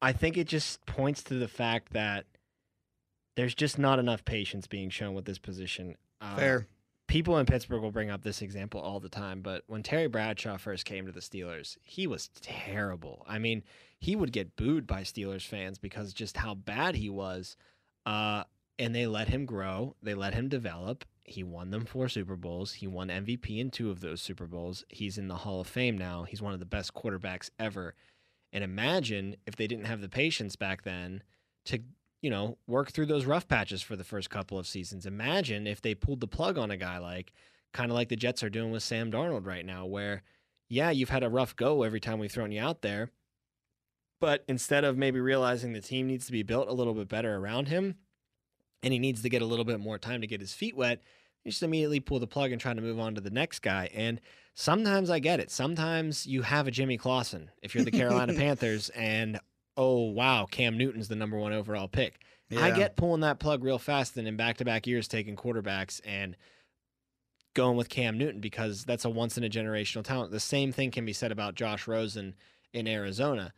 I 0.00 0.12
think 0.12 0.38
it 0.38 0.46
just 0.48 0.86
points 0.86 1.22
to 1.24 1.34
the 1.34 1.48
fact 1.48 1.92
that 1.92 2.24
there's 3.36 3.54
just 3.54 3.78
not 3.78 3.98
enough 3.98 4.24
patience 4.24 4.66
being 4.66 4.88
shown 4.88 5.14
with 5.14 5.26
this 5.26 5.38
position. 5.38 5.94
Uh, 6.22 6.36
Fair. 6.36 6.66
People 7.08 7.38
in 7.38 7.46
Pittsburgh 7.46 7.82
will 7.82 7.90
bring 7.90 8.10
up 8.10 8.22
this 8.22 8.42
example 8.42 8.80
all 8.80 9.00
the 9.00 9.08
time, 9.08 9.40
but 9.40 9.64
when 9.66 9.82
Terry 9.82 10.06
Bradshaw 10.06 10.58
first 10.58 10.84
came 10.84 11.06
to 11.06 11.12
the 11.12 11.20
Steelers, 11.20 11.76
he 11.82 12.06
was 12.06 12.28
terrible. 12.42 13.24
I 13.26 13.38
mean, 13.38 13.64
he 13.98 14.14
would 14.14 14.30
get 14.30 14.56
booed 14.56 14.86
by 14.86 15.02
Steelers 15.02 15.46
fans 15.46 15.78
because 15.78 16.12
just 16.12 16.36
how 16.36 16.54
bad 16.54 16.94
he 16.94 17.08
was. 17.08 17.56
Uh, 18.06 18.44
and 18.78 18.94
they 18.94 19.06
let 19.06 19.28
him 19.28 19.44
grow, 19.44 19.96
they 20.02 20.14
let 20.14 20.34
him 20.34 20.48
develop. 20.48 21.04
He 21.24 21.42
won 21.42 21.70
them 21.70 21.84
four 21.84 22.08
Super 22.08 22.36
Bowls. 22.36 22.74
He 22.74 22.86
won 22.86 23.08
MVP 23.08 23.58
in 23.58 23.70
two 23.70 23.90
of 23.90 24.00
those 24.00 24.22
Super 24.22 24.46
Bowls. 24.46 24.84
He's 24.88 25.18
in 25.18 25.28
the 25.28 25.36
Hall 25.36 25.60
of 25.60 25.66
Fame 25.66 25.98
now. 25.98 26.22
He's 26.22 26.40
one 26.40 26.54
of 26.54 26.60
the 26.60 26.64
best 26.64 26.94
quarterbacks 26.94 27.50
ever. 27.58 27.94
And 28.52 28.64
imagine 28.64 29.36
if 29.46 29.56
they 29.56 29.66
didn't 29.66 29.86
have 29.86 30.00
the 30.00 30.08
patience 30.08 30.56
back 30.56 30.82
then 30.82 31.22
to, 31.66 31.80
you 32.20 32.30
know, 32.30 32.58
work 32.66 32.90
through 32.90 33.06
those 33.06 33.26
rough 33.26 33.46
patches 33.46 33.82
for 33.82 33.96
the 33.96 34.04
first 34.04 34.30
couple 34.30 34.58
of 34.58 34.66
seasons. 34.66 35.06
Imagine 35.06 35.66
if 35.66 35.80
they 35.80 35.94
pulled 35.94 36.20
the 36.20 36.26
plug 36.26 36.58
on 36.58 36.70
a 36.70 36.76
guy 36.76 36.98
like, 36.98 37.32
kind 37.72 37.90
of 37.90 37.94
like 37.94 38.08
the 38.08 38.16
Jets 38.16 38.42
are 38.42 38.50
doing 38.50 38.70
with 38.70 38.82
Sam 38.82 39.10
Darnold 39.10 39.46
right 39.46 39.64
now, 39.64 39.86
where, 39.86 40.22
yeah, 40.68 40.90
you've 40.90 41.10
had 41.10 41.22
a 41.22 41.28
rough 41.28 41.54
go 41.54 41.82
every 41.82 42.00
time 42.00 42.18
we've 42.18 42.32
thrown 42.32 42.52
you 42.52 42.60
out 42.60 42.82
there. 42.82 43.10
But 44.20 44.44
instead 44.48 44.84
of 44.84 44.96
maybe 44.96 45.20
realizing 45.20 45.72
the 45.72 45.80
team 45.80 46.08
needs 46.08 46.26
to 46.26 46.32
be 46.32 46.42
built 46.42 46.68
a 46.68 46.72
little 46.72 46.94
bit 46.94 47.08
better 47.08 47.36
around 47.36 47.68
him 47.68 47.96
and 48.82 48.92
he 48.92 48.98
needs 48.98 49.22
to 49.22 49.28
get 49.28 49.42
a 49.42 49.46
little 49.46 49.64
bit 49.64 49.78
more 49.78 49.98
time 49.98 50.20
to 50.20 50.26
get 50.26 50.40
his 50.40 50.52
feet 50.52 50.76
wet, 50.76 51.02
you 51.44 51.52
just 51.52 51.62
immediately 51.62 52.00
pull 52.00 52.18
the 52.18 52.26
plug 52.26 52.50
and 52.50 52.60
try 52.60 52.74
to 52.74 52.80
move 52.80 52.98
on 52.98 53.14
to 53.14 53.20
the 53.20 53.30
next 53.30 53.60
guy. 53.60 53.90
And 53.94 54.20
sometimes 54.54 55.08
I 55.08 55.20
get 55.20 55.38
it. 55.38 55.52
Sometimes 55.52 56.26
you 56.26 56.42
have 56.42 56.66
a 56.66 56.72
Jimmy 56.72 56.96
Clausen 56.98 57.50
if 57.62 57.74
you're 57.74 57.84
the 57.84 57.92
Carolina 57.92 58.34
Panthers 58.36 58.88
and 58.90 59.38
oh 59.78 60.10
wow, 60.10 60.46
Cam 60.50 60.76
Newton's 60.76 61.08
the 61.08 61.16
number 61.16 61.38
one 61.38 61.54
overall 61.54 61.88
pick. 61.88 62.20
I 62.56 62.70
get 62.70 62.96
pulling 62.96 63.20
that 63.20 63.38
plug 63.38 63.62
real 63.62 63.78
fast 63.78 64.16
and 64.16 64.26
in 64.26 64.36
back 64.36 64.56
to 64.58 64.64
back 64.64 64.86
years 64.86 65.06
taking 65.06 65.36
quarterbacks 65.36 66.00
and 66.04 66.34
going 67.54 67.76
with 67.76 67.88
Cam 67.88 68.16
Newton 68.16 68.40
because 68.40 68.84
that's 68.84 69.04
a 69.04 69.10
once 69.10 69.36
in 69.36 69.44
a 69.44 69.50
generational 69.50 70.02
talent. 70.02 70.32
The 70.32 70.40
same 70.40 70.72
thing 70.72 70.90
can 70.90 71.04
be 71.04 71.12
said 71.12 71.30
about 71.30 71.54
Josh 71.54 71.86
Rosen 71.86 72.34
in 72.72 72.86
Arizona. 72.86 73.52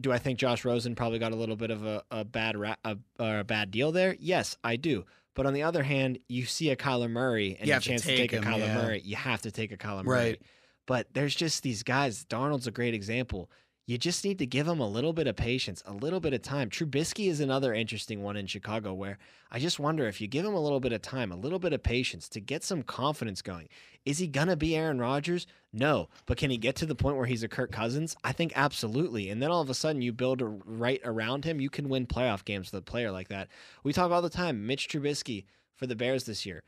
Do 0.00 0.12
I 0.12 0.18
think 0.18 0.38
Josh 0.38 0.64
Rosen 0.64 0.94
probably 0.94 1.18
got 1.18 1.32
a 1.32 1.36
little 1.36 1.56
bit 1.56 1.70
of 1.70 1.84
a, 1.84 2.02
a 2.10 2.24
bad 2.24 2.56
ra- 2.56 2.76
a, 2.84 2.98
a 3.18 3.44
bad 3.44 3.70
deal 3.70 3.92
there? 3.92 4.14
Yes, 4.20 4.56
I 4.62 4.76
do. 4.76 5.04
But 5.34 5.46
on 5.46 5.54
the 5.54 5.62
other 5.62 5.82
hand, 5.82 6.18
you 6.28 6.44
see 6.44 6.70
a 6.70 6.76
Kyler 6.76 7.10
Murray 7.10 7.56
and 7.58 7.66
You 7.66 7.72
a 7.72 7.74
have 7.74 7.82
to 7.84 7.88
chance 7.88 8.02
to 8.02 8.08
take 8.08 8.30
take, 8.30 8.32
a 8.34 8.36
him, 8.36 8.44
Kyler 8.44 8.58
yeah. 8.58 8.74
Murray. 8.74 9.02
You 9.04 9.16
have 9.16 9.42
to 9.42 9.50
take 9.50 9.72
a 9.72 9.76
Kyler 9.76 10.04
Murray. 10.04 10.30
Right. 10.30 10.42
But 10.86 11.06
there's 11.14 11.34
just 11.34 11.62
these 11.62 11.82
guys. 11.82 12.24
Darnold's 12.24 12.66
a 12.66 12.72
great 12.72 12.94
example. 12.94 13.50
You 13.88 13.96
just 13.96 14.22
need 14.22 14.38
to 14.40 14.46
give 14.46 14.68
him 14.68 14.80
a 14.80 14.86
little 14.86 15.14
bit 15.14 15.26
of 15.26 15.36
patience, 15.36 15.82
a 15.86 15.94
little 15.94 16.20
bit 16.20 16.34
of 16.34 16.42
time. 16.42 16.68
Trubisky 16.68 17.30
is 17.30 17.40
another 17.40 17.72
interesting 17.72 18.22
one 18.22 18.36
in 18.36 18.46
Chicago 18.46 18.92
where 18.92 19.16
I 19.50 19.58
just 19.58 19.80
wonder 19.80 20.06
if 20.06 20.20
you 20.20 20.28
give 20.28 20.44
him 20.44 20.52
a 20.52 20.60
little 20.60 20.78
bit 20.78 20.92
of 20.92 21.00
time, 21.00 21.32
a 21.32 21.36
little 21.36 21.58
bit 21.58 21.72
of 21.72 21.82
patience 21.82 22.28
to 22.28 22.40
get 22.40 22.62
some 22.62 22.82
confidence 22.82 23.40
going. 23.40 23.70
Is 24.04 24.18
he 24.18 24.26
going 24.26 24.48
to 24.48 24.56
be 24.56 24.76
Aaron 24.76 24.98
Rodgers? 24.98 25.46
No. 25.72 26.10
But 26.26 26.36
can 26.36 26.50
he 26.50 26.58
get 26.58 26.76
to 26.76 26.86
the 26.86 26.94
point 26.94 27.16
where 27.16 27.24
he's 27.24 27.42
a 27.42 27.48
Kirk 27.48 27.72
Cousins? 27.72 28.14
I 28.22 28.32
think 28.32 28.52
absolutely. 28.54 29.30
And 29.30 29.42
then 29.42 29.50
all 29.50 29.62
of 29.62 29.70
a 29.70 29.74
sudden 29.74 30.02
you 30.02 30.12
build 30.12 30.42
a 30.42 30.44
right 30.44 31.00
around 31.02 31.46
him, 31.46 31.58
you 31.58 31.70
can 31.70 31.88
win 31.88 32.06
playoff 32.06 32.44
games 32.44 32.70
with 32.70 32.82
a 32.82 32.84
player 32.84 33.10
like 33.10 33.28
that. 33.28 33.48
We 33.84 33.94
talk 33.94 34.10
all 34.10 34.20
the 34.20 34.28
time. 34.28 34.66
Mitch 34.66 34.90
Trubisky 34.90 35.46
for 35.76 35.86
the 35.86 35.96
Bears 35.96 36.24
this 36.24 36.44
year. 36.44 36.62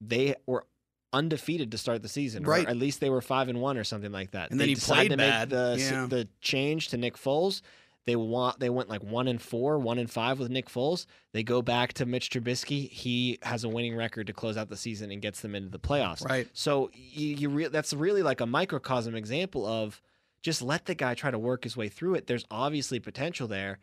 They 0.00 0.36
were 0.46 0.66
undefeated 1.12 1.70
to 1.72 1.78
start 1.78 2.02
the 2.02 2.08
season, 2.08 2.44
Right. 2.44 2.66
at 2.66 2.76
least 2.76 3.00
they 3.00 3.10
were 3.10 3.20
five 3.20 3.48
and 3.48 3.60
one 3.60 3.76
or 3.76 3.84
something 3.84 4.12
like 4.12 4.30
that. 4.32 4.50
And 4.50 4.58
they 4.58 4.62
then 4.64 4.68
he 4.70 4.74
decided 4.74 5.08
played 5.08 5.10
to 5.10 5.16
make 5.16 5.48
the 5.50 5.76
Yeah. 5.78 6.06
the 6.06 6.28
change 6.40 6.88
to 6.88 6.96
Nick 6.96 7.16
Foles. 7.16 7.60
They 8.04 8.16
want 8.16 8.58
they 8.58 8.70
went 8.70 8.88
like 8.88 9.02
one 9.04 9.28
and 9.28 9.40
four, 9.40 9.78
one 9.78 9.98
and 9.98 10.10
five 10.10 10.40
with 10.40 10.50
Nick 10.50 10.68
Foles. 10.68 11.06
They 11.32 11.42
go 11.44 11.62
back 11.62 11.92
to 11.94 12.06
Mitch 12.06 12.30
Trubisky. 12.30 12.90
He 12.90 13.38
has 13.42 13.62
a 13.62 13.68
winning 13.68 13.94
record 13.94 14.26
to 14.26 14.32
close 14.32 14.56
out 14.56 14.68
the 14.70 14.76
season 14.76 15.12
and 15.12 15.22
gets 15.22 15.40
them 15.40 15.54
into 15.54 15.68
the 15.68 15.78
playoffs. 15.78 16.24
Right. 16.24 16.48
So 16.52 16.90
you, 16.94 17.28
you 17.36 17.48
re- 17.48 17.68
that's 17.68 17.92
really 17.92 18.22
like 18.24 18.40
a 18.40 18.46
microcosm 18.46 19.14
example 19.14 19.64
of 19.66 20.00
just 20.42 20.62
let 20.62 20.86
the 20.86 20.94
guy 20.96 21.14
try 21.14 21.30
to 21.30 21.38
work 21.38 21.62
his 21.62 21.76
way 21.76 21.88
through 21.88 22.14
it. 22.16 22.26
There's 22.26 22.44
obviously 22.50 22.98
potential 22.98 23.46
there. 23.46 23.78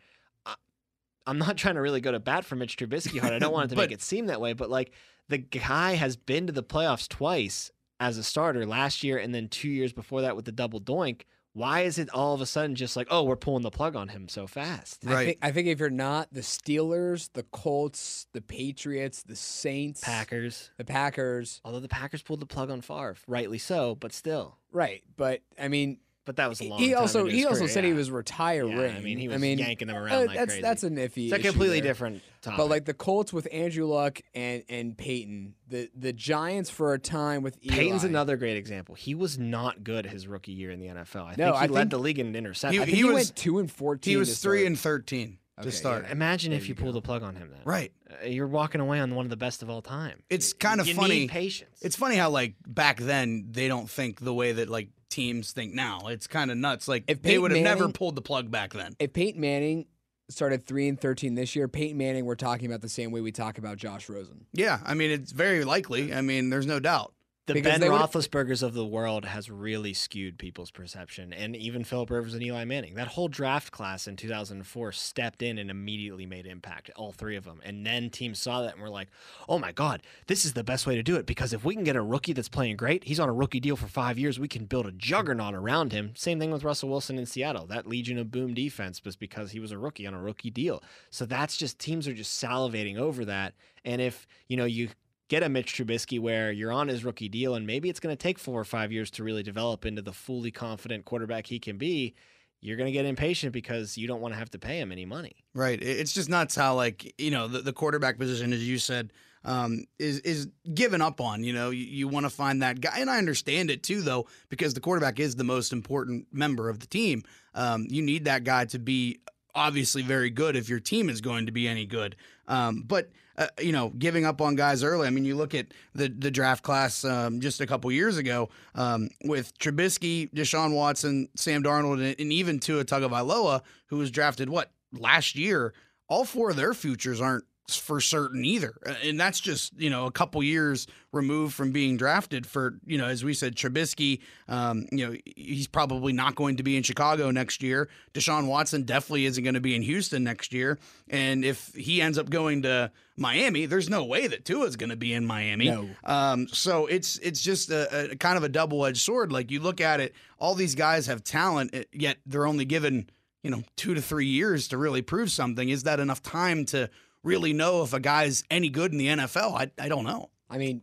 I- 1.30 1.32
I'm 1.32 1.38
not 1.38 1.58
trying 1.58 1.76
to 1.76 1.82
really 1.82 2.02
go 2.02 2.12
to 2.12 2.20
bat 2.20 2.46
for 2.46 2.56
Mitch 2.56 2.76
Trubisky 2.78 3.20
hard. 3.20 3.34
I 3.34 3.40
don't 3.40 3.54
want 3.54 3.66
it 3.66 3.70
to 3.70 3.76
But- 3.76 3.90
make 3.90 3.92
it 3.92 4.02
seem 4.02 4.26
that 4.28 4.42
way, 4.42 4.54
but 4.54 4.70
like 4.70 4.92
the 5.28 5.38
guy 5.38 5.94
has 5.96 6.16
been 6.16 6.48
to 6.48 6.54
the 6.54 6.64
playoffs 6.64 7.08
twice 7.08 7.72
as 8.00 8.18
a 8.18 8.24
starter 8.24 8.66
last 8.66 9.04
year 9.04 9.18
and 9.18 9.34
then 9.36 9.48
two 9.50 9.70
years 9.70 9.94
before 9.94 10.22
that 10.22 10.36
with 10.36 10.46
the 10.46 10.52
double 10.52 10.82
doink. 10.82 11.22
Why 11.54 11.82
is 11.82 11.98
it 11.98 12.10
all 12.12 12.34
of 12.36 12.42
a 12.42 12.46
sudden 12.46 12.76
just 12.76 12.96
like, 12.96 13.08
oh, 13.10 13.24
we're 13.24 13.36
pulling 13.36 13.64
the 13.64 13.72
plug 13.72 13.96
on 13.96 14.08
him 14.10 14.30
so 14.30 14.46
fast? 14.48 15.06
I 15.06 15.26
think, 15.26 15.38
I 15.42 15.52
think 15.52 15.68
if 15.68 15.80
you're 15.80 15.90
not 15.90 16.30
the 16.32 16.42
Steelers, 16.42 17.30
the 17.34 17.44
Colts, 17.44 18.28
the 18.34 18.42
Patriots, 18.42 19.24
the 19.24 19.36
Saints, 19.36 20.02
Packers. 20.04 20.70
the 20.78 20.86
Packers, 20.86 21.60
Although 21.66 21.80
the 21.80 21.90
Packers 21.90 22.22
pulled 22.22 22.40
the 22.40 22.46
plug 22.46 22.70
on 22.70 22.82
Favre, 22.82 23.18
rightly 23.28 23.58
so, 23.58 23.96
but 23.96 24.14
still. 24.14 24.58
right? 24.72 25.04
But 25.18 25.42
I 25.60 25.68
mean, 25.68 25.98
but 26.30 26.36
that 26.36 26.48
was 26.48 26.62
a 26.62 26.66
long. 26.66 26.78
he 26.78 26.92
time 26.92 27.00
also 27.02 27.26
he 27.26 27.44
also 27.48 27.62
career, 27.62 27.70
said 27.70 27.84
he 27.86 27.94
was 27.94 28.12
retiring. 28.12 28.78
Yeah, 28.78 28.94
I 28.96 29.00
mean, 29.02 29.18
he 29.18 29.28
was 29.28 29.34
I 29.34 29.38
mean, 29.40 29.58
yanking 29.58 29.88
them 29.88 29.98
uh, 29.98 30.02
around 30.02 30.28
like 30.28 30.38
that's 30.38 30.52
crazy. 30.52 30.62
that's 30.62 30.84
an 30.84 30.96
iffy. 30.98 31.32
It's 31.32 31.34
a 31.34 31.40
completely 31.40 31.80
there. 31.80 31.90
different 31.92 32.22
topic. 32.44 32.58
But 32.58 32.70
like 32.70 32.86
the 32.86 32.94
Colts 32.94 33.34
with 33.34 33.48
Andrew 33.52 33.86
Luck 33.88 34.22
and 34.36 34.62
and 34.70 34.96
Peyton, 34.96 35.56
the 35.68 35.90
the 35.96 36.14
Giants 36.14 36.70
for 36.70 36.94
a 36.94 37.00
time 37.00 37.42
with 37.42 37.58
Eli. 37.66 37.76
Peyton's 37.76 38.04
another 38.04 38.38
great 38.38 38.58
example. 38.58 38.94
He 38.94 39.16
was 39.16 39.40
not 39.40 39.84
good 39.84 40.06
his 40.06 40.28
rookie 40.28 40.52
year 40.52 40.70
in 40.70 40.80
the 40.80 40.88
NFL. 40.88 41.24
I 41.26 41.36
No, 41.36 41.36
think 41.36 41.38
he 41.38 41.46
I 41.46 41.66
led 41.66 41.74
think- 41.74 41.90
the 41.90 41.98
league 41.98 42.20
in 42.20 42.34
interceptions. 42.34 42.72
He- 42.74 42.80
I 42.82 42.86
think 42.86 42.96
he, 42.98 43.04
was- 43.06 43.14
went 43.16 43.36
two 43.36 43.58
and 43.58 43.72
fourteen. 43.72 44.12
He 44.12 44.18
was 44.18 44.38
three 44.40 44.60
start. 44.60 44.68
and 44.68 44.80
thirteen 44.80 45.38
Okay, 45.58 45.70
to 45.72 45.76
start. 45.76 46.06
yeah. 46.06 46.12
Imagine 46.14 46.52
There 46.52 46.58
if 46.60 46.70
you 46.70 46.76
you 46.76 46.82
pulled 46.82 46.96
the 46.96 47.02
plug 47.02 47.22
on 47.24 47.36
him 47.36 47.50
then. 47.52 47.60
Right. 47.66 47.92
Uh, 48.10 48.28
You're 48.28 48.48
walking 48.48 48.80
away 48.80 49.02
on 49.02 49.14
one 49.14 49.26
of 49.26 49.30
the 49.30 49.36
best 49.36 49.62
of 49.62 49.70
all 49.70 49.82
time. 49.82 50.24
It's 50.30 50.54
Y- 50.54 50.58
kind 50.60 50.80
of 50.80 50.88
you 50.88 50.94
funny. 50.94 51.20
Need 51.22 51.32
patience. 51.32 51.80
It's 51.82 51.98
funny 51.98 52.16
how 52.16 52.30
like 52.30 52.54
back 52.66 52.98
then 53.02 53.48
they 53.52 53.68
don't 53.68 53.90
think 53.90 54.22
the 54.22 54.34
way 54.34 54.54
that 54.54 54.70
like 54.70 54.88
teams 55.10 55.52
think 55.52 55.74
now. 55.74 56.08
It's 56.08 56.28
kind 56.28 56.52
of 56.52 56.58
nuts. 56.58 56.88
Like 56.88 57.04
If 57.08 57.22
they 57.22 57.38
would 57.38 57.52
have 57.52 57.62
never 57.62 57.90
pulled 57.90 58.16
the 58.16 58.22
plug 58.22 58.52
back 58.52 58.74
then. 58.74 58.96
If 59.00 59.14
Peyton 59.14 59.42
Manning 59.42 59.86
started 60.30 60.66
three 60.66 60.88
and 60.88 61.00
thirteen 61.00 61.36
this 61.36 61.56
year, 61.56 61.68
Peyton 61.68 61.98
Manning 61.98 62.26
we're 62.26 62.36
talking 62.36 62.68
about 62.68 62.82
the 62.82 62.90
same 62.90 63.12
way 63.12 63.22
we 63.22 63.32
talk 63.32 63.58
about 63.58 63.78
Josh 63.78 64.10
Rosen. 64.10 64.46
Yeah, 64.54 64.80
I 64.86 64.94
mean 64.94 65.12
it's 65.12 65.32
very 65.32 65.66
likely. 65.66 66.14
I 66.14 66.22
mean, 66.22 66.50
there's 66.50 66.68
no 66.68 66.80
doubt. 66.80 67.14
The 67.50 67.56
because 67.56 67.80
Ben 67.80 67.90
Roethlisbergers 67.90 68.64
of 68.64 68.74
the 68.74 68.86
world 68.86 69.26
has 69.26 69.50
really 69.50 69.94
skewed 69.94 70.38
people's 70.38 70.72
perception, 70.72 71.34
and 71.34 71.56
even 71.56 71.84
Philip 71.84 72.10
Rivers 72.10 72.34
and 72.34 72.44
Eli 72.44 72.64
Manning. 72.64 72.94
That 72.94 73.10
whole 73.10 73.28
draft 73.28 73.72
class 73.72 74.08
in 74.08 74.16
2004 74.16 74.92
stepped 74.92 75.42
in 75.42 75.58
and 75.58 75.70
immediately 75.70 76.26
made 76.26 76.46
impact. 76.46 76.92
All 76.96 77.12
three 77.12 77.36
of 77.36 77.44
them, 77.44 77.60
and 77.64 77.86
then 77.86 78.10
teams 78.10 78.40
saw 78.40 78.62
that 78.62 78.74
and 78.74 78.82
were 78.82 78.90
like, 78.90 79.10
"Oh 79.50 79.60
my 79.60 79.72
God, 79.72 80.04
this 80.28 80.46
is 80.46 80.54
the 80.54 80.64
best 80.64 80.88
way 80.88 80.96
to 80.96 81.04
do 81.04 81.16
it." 81.16 81.26
Because 81.26 81.52
if 81.52 81.66
we 81.66 81.74
can 81.74 81.84
get 81.84 81.96
a 81.96 82.02
rookie 82.02 82.34
that's 82.34 82.50
playing 82.50 82.78
great, 82.78 83.04
he's 83.04 83.20
on 83.20 83.28
a 83.28 83.34
rookie 83.34 83.60
deal 83.60 83.76
for 83.76 83.88
five 83.88 84.18
years. 84.18 84.40
We 84.40 84.48
can 84.48 84.66
build 84.66 84.86
a 84.86 84.92
juggernaut 84.92 85.56
around 85.56 85.92
him. 85.92 86.14
Same 86.16 86.40
thing 86.40 86.52
with 86.52 86.64
Russell 86.64 86.90
Wilson 86.90 87.18
in 87.18 87.26
Seattle. 87.26 87.66
That 87.66 87.88
Legion 87.88 88.18
of 88.18 88.32
Boom 88.32 88.54
defense 88.54 89.04
was 89.04 89.16
because 89.16 89.52
he 89.52 89.60
was 89.60 89.72
a 89.72 89.78
rookie 89.78 90.08
on 90.08 90.14
a 90.14 90.22
rookie 90.22 90.52
deal. 90.52 90.84
So 91.10 91.26
that's 91.26 91.58
just 91.58 91.80
teams 91.80 92.08
are 92.08 92.14
just 92.14 92.42
salivating 92.42 92.98
over 92.98 93.26
that. 93.26 93.56
And 93.84 94.02
if 94.02 94.28
you 94.48 94.58
know 94.58 94.66
you 94.66 94.90
get 95.30 95.44
a 95.44 95.50
Mitch 95.50 95.74
Trubisky 95.74 96.20
where 96.20 96.52
you're 96.52 96.72
on 96.72 96.88
his 96.88 97.06
rookie 97.06 97.30
deal 97.30 97.56
and 97.56 97.66
maybe 97.66 97.90
it's 97.90 98.00
going 98.00 98.16
to 98.16 98.22
take 98.22 98.38
four 98.38 98.60
or 98.60 98.66
five 98.66 98.92
years 98.92 99.10
to 99.12 99.24
really 99.24 99.44
develop 99.44 99.86
into 99.86 100.02
the 100.02 100.12
fully 100.12 100.52
confident 100.52 101.06
quarterback 101.06 101.48
he 101.48 101.60
can 101.60 101.78
be, 101.78 102.16
you're 102.62 102.76
going 102.76 102.88
to 102.88 102.92
get 102.92 103.06
impatient 103.06 103.54
because 103.54 103.98
you 103.98 104.08
don't 104.08 104.20
want 104.20 104.34
to 104.34 104.38
have 104.38 104.50
to 104.50 104.60
pay 104.60 104.80
him 104.80 104.92
any 104.92 105.06
money. 105.06 105.36
Right. 105.54 105.82
It's 105.82 106.14
just 106.14 106.30
nuts 106.30 106.56
how 106.56 106.76
like 106.76 107.14
you 107.18 107.32
know 107.32 107.48
the, 107.48 107.60
the 107.60 107.74
quarterback 107.74 108.18
position, 108.18 108.52
as 108.52 108.68
you 108.68 108.80
said, 108.80 109.14
um, 109.46 109.86
is 109.98 110.20
is 110.20 110.50
given 110.74 111.02
up 111.02 111.22
on. 111.22 111.44
You 111.44 111.54
know, 111.54 111.70
you, 111.70 111.86
you 111.86 112.08
want 112.08 112.26
to 112.26 112.30
find 112.30 112.62
that 112.62 112.82
guy, 112.82 112.98
and 113.00 113.10
I 113.10 113.18
understand 113.18 113.72
it 113.72 113.84
too, 113.84 114.02
though, 114.02 114.28
because 114.50 114.74
the 114.74 114.82
quarterback 114.82 115.20
is 115.20 115.36
the 115.36 115.46
most 115.46 115.72
important 115.72 116.28
member 116.34 116.70
of 116.70 116.80
the 116.80 116.88
team. 116.88 117.24
Um, 117.54 117.88
you 117.90 118.02
need 118.02 118.26
that 118.26 118.44
guy 118.44 118.66
to 118.66 118.80
be 118.80 119.20
obviously 119.56 120.02
very 120.02 120.30
good 120.30 120.56
if 120.56 120.70
your 120.70 120.80
team 120.80 121.10
is 121.10 121.22
going 121.22 121.46
to 121.46 121.52
be 121.52 121.68
any 121.68 121.86
good. 121.86 122.16
Um, 122.48 122.84
but 122.86 123.10
uh, 123.40 123.48
you 123.62 123.72
know, 123.72 123.90
giving 123.98 124.26
up 124.26 124.42
on 124.42 124.56
guys 124.56 124.84
early. 124.84 125.08
I 125.08 125.12
mean, 125.12 125.24
you 125.24 125.36
look 125.36 125.56
at 125.56 125.68
the 125.96 126.10
the 126.10 126.30
draft 126.30 126.62
class 126.62 127.06
um, 127.06 127.40
just 127.40 127.62
a 127.62 127.66
couple 127.66 127.90
years 127.92 128.18
ago 128.18 128.50
um, 128.76 129.10
with 129.24 129.58
Trubisky, 129.58 130.30
Deshaun 130.32 130.76
Watson, 130.76 131.30
Sam 131.36 131.64
Darnold, 131.64 132.06
and, 132.06 132.16
and 132.20 132.34
even 132.34 132.60
Tua 132.60 132.84
Tagovailoa, 132.84 133.62
who 133.88 133.98
was 133.98 134.12
drafted 134.12 134.50
what 134.50 134.72
last 134.92 135.36
year. 135.36 135.74
All 136.10 136.26
four 136.26 136.50
of 136.50 136.56
their 136.56 136.74
futures 136.74 137.22
aren't 137.22 137.46
for 137.76 138.02
certain 138.02 138.46
either, 138.46 138.74
and 139.04 139.20
that's 139.20 139.40
just 139.40 139.80
you 139.80 139.90
know 139.90 140.06
a 140.06 140.12
couple 140.12 140.42
years 140.44 140.88
removed 141.12 141.54
from 141.54 141.72
being 141.72 141.98
drafted. 141.98 142.46
For 142.46 142.80
you 142.86 142.98
know, 142.98 143.06
as 143.06 143.24
we 143.24 143.34
said, 143.34 143.56
Trubisky, 143.56 144.20
um, 144.48 144.86
you 144.92 145.08
know, 145.08 145.16
he's 145.36 145.68
probably 145.68 146.14
not 146.14 146.36
going 146.36 146.58
to 146.58 146.64
be 146.64 146.78
in 146.78 146.84
Chicago 146.84 147.32
next 147.32 147.64
year. 147.64 147.90
Deshaun 148.14 148.48
Watson 148.48 148.84
definitely 148.84 149.26
isn't 149.26 149.44
going 149.44 149.54
to 149.54 149.62
be 149.62 149.76
in 149.76 149.82
Houston 149.82 150.24
next 150.24 150.54
year, 150.54 150.80
and 151.10 151.44
if 151.44 151.74
he 151.74 152.02
ends 152.02 152.18
up 152.18 152.30
going 152.30 152.64
to 152.64 152.92
Miami, 153.20 153.66
there's 153.66 153.90
no 153.90 154.06
way 154.06 154.28
that 154.28 154.46
Tua 154.46 154.66
is 154.66 154.78
going 154.78 154.90
to 154.90 154.96
be 154.96 155.14
in 155.14 155.26
Miami. 155.26 155.70
No. 155.70 155.90
Um, 156.06 156.48
so 156.48 156.86
it's 156.86 157.18
it's 157.20 157.42
just 157.42 157.70
a, 157.70 158.12
a 158.12 158.16
kind 158.16 158.38
of 158.38 158.44
a 158.44 158.50
double 158.50 158.86
edged 158.86 159.02
sword. 159.02 159.32
Like 159.32 159.52
you 159.52 159.60
look 159.60 159.82
at 159.82 160.00
it, 160.00 160.14
all 160.40 160.56
these 160.56 160.76
guys 160.76 161.08
have 161.08 161.24
talent, 161.24 161.72
eh, 161.74 161.84
yet 161.92 162.18
they're 162.26 162.48
only 162.48 162.66
given 162.66 163.10
you 163.44 163.52
know 163.52 163.64
two 163.76 163.94
to 163.94 164.02
three 164.02 164.28
years 164.28 164.70
to 164.70 164.78
really 164.78 165.02
prove 165.02 165.32
something. 165.32 165.70
Is 165.70 165.84
that 165.84 166.00
enough 166.00 166.24
time 166.24 166.66
to 166.66 166.90
really 167.24 167.54
know 167.54 167.84
if 167.84 167.94
a 167.94 168.00
guy's 168.00 168.44
any 168.50 168.70
good 168.70 168.92
in 168.92 168.98
the 168.98 169.08
NFL? 169.08 169.54
I 169.54 169.72
I 169.84 169.90
don't 169.90 170.06
know. 170.06 170.30
I 170.50 170.58
mean, 170.58 170.82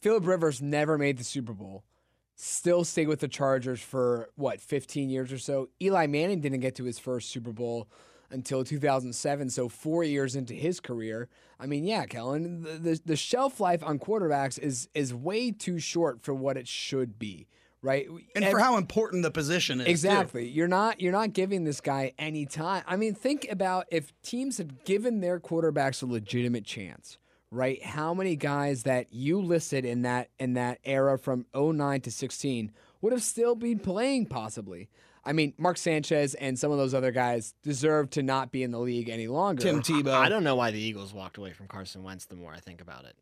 Philip 0.00 0.26
Rivers 0.26 0.62
never 0.62 0.98
made 0.98 1.18
the 1.18 1.24
Super 1.24 1.52
Bowl. 1.52 1.84
Still 2.36 2.84
stayed 2.84 3.08
with 3.08 3.20
the 3.20 3.28
Chargers 3.28 3.80
for 3.80 4.28
what, 4.36 4.60
15 4.60 5.08
years 5.08 5.32
or 5.32 5.38
so. 5.38 5.70
Eli 5.80 6.06
Manning 6.06 6.40
didn't 6.40 6.60
get 6.60 6.74
to 6.76 6.84
his 6.84 6.98
first 6.98 7.30
Super 7.30 7.52
Bowl 7.52 7.88
until 8.30 8.62
2007, 8.62 9.50
so 9.50 9.68
four 9.68 10.04
years 10.04 10.36
into 10.36 10.52
his 10.52 10.80
career. 10.80 11.28
I 11.58 11.66
mean, 11.66 11.84
yeah, 11.84 12.04
Kellen, 12.04 12.62
the, 12.62 12.70
the, 12.72 13.00
the 13.04 13.16
shelf 13.16 13.60
life 13.60 13.82
on 13.82 13.98
quarterbacks 13.98 14.58
is 14.58 14.88
is 14.94 15.14
way 15.14 15.50
too 15.50 15.78
short 15.78 16.22
for 16.22 16.34
what 16.34 16.56
it 16.56 16.68
should 16.68 17.18
be, 17.18 17.46
right? 17.86 18.06
And 18.34 18.44
Ev- 18.44 18.50
for 18.50 18.58
how 18.58 18.76
important 18.76 19.22
the 19.22 19.30
position 19.30 19.80
is, 19.80 19.86
too. 19.86 19.90
Exactly. 19.92 20.48
You're 20.48 20.68
not 20.68 21.00
you're 21.00 21.12
not 21.12 21.32
giving 21.32 21.64
this 21.64 21.80
guy 21.80 22.12
any 22.18 22.44
time. 22.44 22.82
I 22.86 22.96
mean, 22.96 23.14
think 23.14 23.46
about 23.48 23.86
if 23.90 24.12
teams 24.22 24.58
had 24.58 24.84
given 24.84 25.20
their 25.20 25.38
quarterbacks 25.38 26.02
a 26.02 26.06
legitimate 26.06 26.64
chance, 26.64 27.16
right? 27.50 27.82
How 27.82 28.12
many 28.12 28.34
guys 28.36 28.82
that 28.82 29.06
you 29.12 29.40
listed 29.40 29.84
in 29.84 30.02
that 30.02 30.30
in 30.38 30.54
that 30.54 30.80
era 30.84 31.16
from 31.18 31.46
09 31.54 32.00
to 32.02 32.10
16 32.10 32.72
would 33.00 33.12
have 33.12 33.22
still 33.22 33.54
been 33.54 33.78
playing 33.78 34.26
possibly? 34.26 34.88
I 35.24 35.32
mean, 35.32 35.54
Mark 35.58 35.76
Sanchez 35.76 36.34
and 36.34 36.56
some 36.56 36.70
of 36.70 36.78
those 36.78 36.94
other 36.94 37.10
guys 37.10 37.52
deserve 37.64 38.10
to 38.10 38.22
not 38.22 38.52
be 38.52 38.62
in 38.62 38.70
the 38.70 38.78
league 38.78 39.08
any 39.08 39.26
longer. 39.26 39.60
Tim 39.60 39.82
Tebow. 39.82 40.12
I 40.12 40.28
don't 40.28 40.44
know 40.44 40.54
why 40.54 40.70
the 40.70 40.78
Eagles 40.78 41.12
walked 41.12 41.36
away 41.36 41.52
from 41.52 41.66
Carson 41.66 42.04
Wentz 42.04 42.26
the 42.26 42.36
more 42.36 42.52
I 42.52 42.60
think 42.60 42.80
about 42.80 43.04
it. 43.06 43.16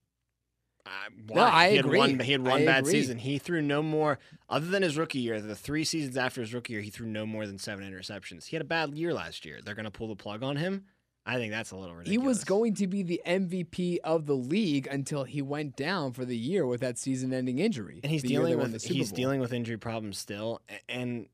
Uh, 0.87 0.91
No, 1.35 1.43
why? 1.43 1.51
I 1.51 1.71
he 1.71 1.77
had 1.77 1.85
agree. 1.87 1.99
One, 1.99 2.19
he 2.21 2.33
had 2.33 2.43
one 2.43 2.63
I 2.63 2.65
bad 2.67 2.81
agree. 2.81 2.93
season. 2.93 3.19
He 3.19 3.39
threw 3.39 3.63
no 3.63 3.83
more, 3.83 4.19
other 4.49 4.67
than 4.67 4.83
his 4.83 4.97
rookie 4.99 5.21
year, 5.21 5.41
the 5.41 5.55
three 5.57 5.85
seasons 5.85 6.17
after 6.17 6.41
his 6.41 6.53
rookie 6.53 6.75
year, 6.75 6.83
he 6.83 6.91
threw 6.91 7.07
no 7.07 7.25
more 7.25 7.47
than 7.47 7.59
seven 7.59 7.91
interceptions. 7.91 8.47
He 8.47 8.57
had 8.57 8.61
a 8.63 8.67
bad 8.67 8.95
year 8.95 9.15
last 9.15 9.45
year. 9.45 9.61
They're 9.65 9.75
going 9.75 9.85
to 9.85 9.91
pull 9.91 10.09
the 10.09 10.17
plug 10.17 10.43
on 10.43 10.57
him. 10.57 10.85
I 11.27 11.37
think 11.37 11.53
that's 11.53 11.71
a 11.71 11.77
little 11.77 11.95
ridiculous. 11.95 12.13
He 12.23 12.27
was 12.29 12.45
going 12.45 12.75
to 12.75 12.87
be 12.87 13.03
the 13.03 13.23
MVP 13.27 13.97
of 14.05 14.27
the 14.27 14.35
league 14.37 14.87
until 14.91 15.25
he 15.25 15.41
went 15.41 15.75
down 15.75 16.13
for 16.13 16.27
the 16.27 16.37
year 16.37 16.67
with 16.67 16.81
that 16.83 16.99
season-ending 16.99 17.59
injury. 17.61 18.01
and 18.03 18.13
he's 18.13 18.21
the 18.21 18.29
year 18.29 18.43
they 18.43 18.51
dealing 18.51 18.73
with 18.73 18.83
he's 18.85 19.11
dealing 19.11 19.41
with 19.41 19.55
injury 19.55 19.79
problems 19.79 20.19
still, 20.19 20.61
and 20.87 21.27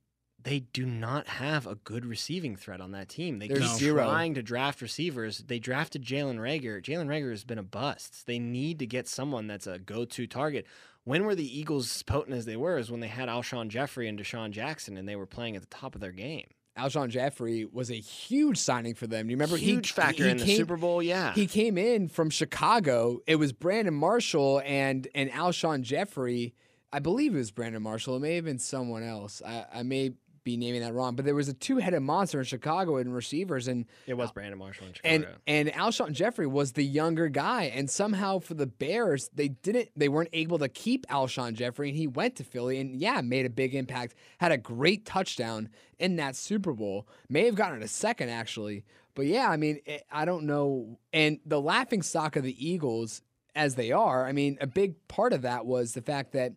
they 0.42 0.60
do 0.60 0.86
not 0.86 1.26
have 1.26 1.66
a 1.66 1.74
good 1.74 2.04
receiving 2.06 2.56
threat 2.56 2.80
on 2.80 2.92
that 2.92 3.08
team. 3.08 3.38
They 3.38 3.48
There's 3.48 3.60
keep 3.60 3.78
zero. 3.78 4.04
trying 4.04 4.34
to 4.34 4.42
draft 4.42 4.80
receivers. 4.80 5.38
They 5.46 5.58
drafted 5.58 6.02
Jalen 6.04 6.38
Reagor. 6.38 6.82
Jalen 6.82 7.06
Reagor 7.06 7.30
has 7.30 7.44
been 7.44 7.58
a 7.58 7.62
bust. 7.62 8.26
They 8.26 8.38
need 8.38 8.78
to 8.78 8.86
get 8.86 9.06
someone 9.08 9.46
that's 9.46 9.66
a 9.66 9.78
go-to 9.78 10.26
target. 10.26 10.66
When 11.04 11.24
were 11.24 11.34
the 11.34 11.58
Eagles 11.58 11.94
as 11.96 12.02
potent 12.02 12.36
as 12.36 12.44
they 12.44 12.56
were? 12.56 12.78
Is 12.78 12.90
when 12.90 13.00
they 13.00 13.08
had 13.08 13.28
Alshon 13.28 13.68
Jeffery 13.68 14.08
and 14.08 14.18
DeSean 14.18 14.50
Jackson, 14.50 14.96
and 14.96 15.08
they 15.08 15.16
were 15.16 15.26
playing 15.26 15.56
at 15.56 15.62
the 15.62 15.68
top 15.68 15.94
of 15.94 16.00
their 16.00 16.12
game. 16.12 16.46
Alshon 16.78 17.08
Jeffery 17.08 17.64
was 17.64 17.90
a 17.90 17.94
huge 17.94 18.56
signing 18.56 18.94
for 18.94 19.06
them. 19.06 19.26
Do 19.26 19.30
you 19.32 19.36
remember 19.36 19.56
Huge 19.56 19.88
he, 19.88 19.92
factor 19.94 20.24
he 20.24 20.30
in 20.30 20.36
the 20.38 20.44
came- 20.44 20.56
Super 20.56 20.76
Bowl. 20.76 21.02
Yeah, 21.02 21.34
He 21.34 21.46
came 21.46 21.76
in 21.76 22.08
from 22.08 22.30
Chicago. 22.30 23.20
It 23.26 23.36
was 23.36 23.52
Brandon 23.52 23.94
Marshall 23.94 24.62
and 24.64 25.06
and 25.14 25.30
Alshon 25.30 25.82
Jeffery. 25.82 26.54
I 26.92 26.98
believe 26.98 27.34
it 27.34 27.38
was 27.38 27.50
Brandon 27.50 27.82
Marshall. 27.82 28.16
It 28.16 28.20
may 28.20 28.36
have 28.36 28.44
been 28.44 28.58
someone 28.58 29.02
else. 29.02 29.42
I, 29.46 29.64
I 29.74 29.82
may 29.82 30.12
be 30.44 30.56
naming 30.56 30.80
that 30.80 30.94
wrong, 30.94 31.16
but 31.16 31.24
there 31.24 31.34
was 31.34 31.48
a 31.48 31.54
two-headed 31.54 32.00
monster 32.00 32.38
in 32.38 32.44
Chicago 32.44 32.96
in 32.96 33.12
receivers, 33.12 33.68
and 33.68 33.86
it 34.06 34.14
was 34.14 34.32
Brandon 34.32 34.58
Marshall 34.58 34.86
in 34.86 34.92
Chicago. 34.94 35.26
and 35.46 35.68
and 35.68 35.68
Alshon 35.72 36.12
Jeffery 36.12 36.46
was 36.46 36.72
the 36.72 36.84
younger 36.84 37.28
guy, 37.28 37.64
and 37.64 37.90
somehow 37.90 38.38
for 38.38 38.54
the 38.54 38.66
Bears, 38.66 39.30
they 39.34 39.48
didn't 39.48 39.90
they 39.96 40.08
weren't 40.08 40.30
able 40.32 40.58
to 40.58 40.68
keep 40.68 41.06
Alshon 41.08 41.54
Jeffery, 41.54 41.90
and 41.90 41.98
he 41.98 42.06
went 42.06 42.36
to 42.36 42.44
Philly, 42.44 42.80
and 42.80 42.96
yeah, 42.96 43.20
made 43.20 43.46
a 43.46 43.50
big 43.50 43.74
impact, 43.74 44.14
had 44.38 44.52
a 44.52 44.58
great 44.58 45.04
touchdown 45.04 45.68
in 45.98 46.16
that 46.16 46.36
Super 46.36 46.72
Bowl, 46.72 47.06
may 47.28 47.44
have 47.44 47.54
gotten 47.54 47.82
a 47.82 47.88
second 47.88 48.30
actually, 48.30 48.84
but 49.14 49.26
yeah, 49.26 49.48
I 49.48 49.56
mean, 49.56 49.80
it, 49.84 50.04
I 50.10 50.24
don't 50.24 50.44
know, 50.44 50.98
and 51.12 51.38
the 51.44 51.60
laughing 51.60 52.02
stock 52.02 52.36
of 52.36 52.44
the 52.44 52.66
Eagles 52.66 53.22
as 53.54 53.74
they 53.74 53.92
are, 53.92 54.26
I 54.26 54.32
mean, 54.32 54.58
a 54.60 54.66
big 54.66 54.94
part 55.08 55.32
of 55.32 55.42
that 55.42 55.66
was 55.66 55.92
the 55.92 56.02
fact 56.02 56.32
that 56.32 56.54